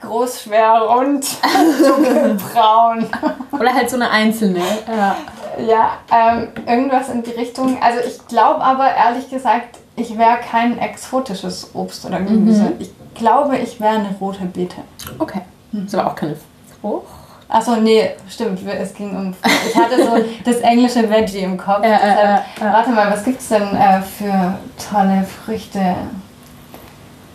[0.00, 1.26] groß, schwer, rund,
[1.86, 3.06] dunkelbraun.
[3.52, 4.60] Oder halt so eine einzelne.
[4.86, 5.16] Ja,
[5.58, 7.80] ja ähm, irgendwas in die Richtung.
[7.80, 12.62] Also ich glaube aber ehrlich gesagt, ich wäre kein exotisches Obst oder Gemüse.
[12.62, 12.74] Mhm.
[12.78, 14.76] Ich glaube, ich wäre eine rote Beete.
[15.18, 15.42] Okay.
[15.72, 16.36] Das ist aber auch keine
[16.80, 17.06] Frucht.
[17.52, 18.60] Achso, nee, stimmt.
[18.66, 19.34] Es ging um.
[19.68, 21.84] Ich hatte so das englische Veggie im Kopf.
[21.84, 24.54] Ja, Deshalb, äh, äh, warte mal, was gibt es denn äh, für
[24.90, 25.94] tolle Früchte?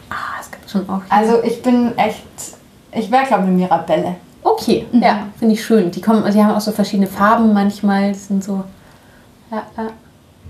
[0.09, 1.03] Ah, es gibt schon auch.
[1.03, 1.13] Hier.
[1.13, 2.23] Also, ich bin echt.
[2.91, 4.15] Ich wäre, glaube ich, eine Mirabelle.
[4.41, 5.03] Okay, mhm.
[5.03, 5.91] ja, finde ich schön.
[5.91, 8.13] Die, kommen, die haben auch so verschiedene Farben manchmal.
[8.13, 8.63] Die sind so.
[9.51, 9.89] Ja, ja.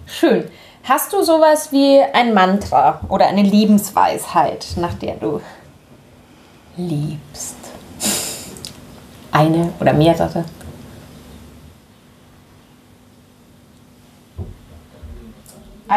[0.06, 0.46] Schön.
[0.84, 5.42] Hast du sowas wie ein Mantra oder eine Lebensweisheit, nach der du
[6.78, 7.67] liebst?
[9.38, 10.44] Eine oder mehrere?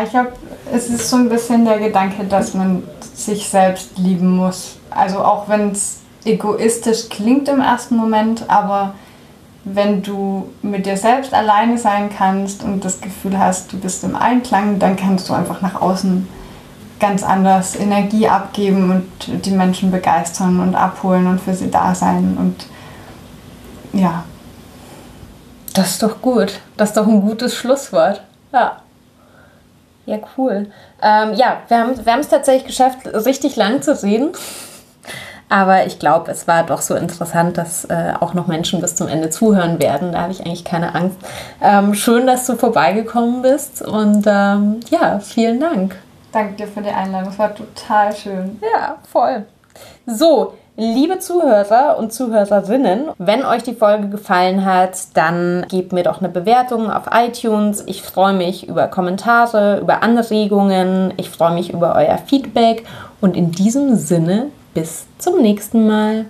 [0.04, 0.32] Ich glaube,
[0.72, 2.82] es ist so ein bisschen der Gedanke, dass man
[3.14, 4.76] sich selbst lieben muss.
[4.90, 8.94] Also auch wenn es egoistisch klingt im ersten Moment, aber
[9.64, 14.16] wenn du mit dir selbst alleine sein kannst und das Gefühl hast, du bist im
[14.16, 16.28] Einklang, dann kannst du einfach nach außen
[16.98, 22.36] ganz anders Energie abgeben und die Menschen begeistern und abholen und für sie da sein.
[22.38, 22.66] Und
[23.92, 24.24] ja.
[25.74, 26.60] Das ist doch gut.
[26.76, 28.22] Das ist doch ein gutes Schlusswort.
[28.52, 28.82] Ja.
[30.06, 30.66] Ja, cool.
[31.02, 34.32] Ähm, ja, wir haben wir es tatsächlich geschafft, richtig lang zu reden.
[35.48, 39.08] Aber ich glaube, es war doch so interessant, dass äh, auch noch Menschen bis zum
[39.08, 40.12] Ende zuhören werden.
[40.12, 41.18] Da habe ich eigentlich keine Angst.
[41.60, 45.96] Ähm, schön, dass du vorbeigekommen bist und ähm, ja, vielen Dank.
[46.30, 47.32] Danke dir für die Einladung.
[47.32, 48.60] Es war total schön.
[48.62, 49.44] Ja, voll.
[50.06, 56.20] So, liebe Zuhörer und Zuhörerinnen, wenn euch die Folge gefallen hat, dann gebt mir doch
[56.20, 57.84] eine Bewertung auf iTunes.
[57.86, 61.12] Ich freue mich über Kommentare, über Anregungen.
[61.18, 62.86] Ich freue mich über euer Feedback.
[63.20, 66.24] Und in diesem Sinne bis zum nächsten Mal.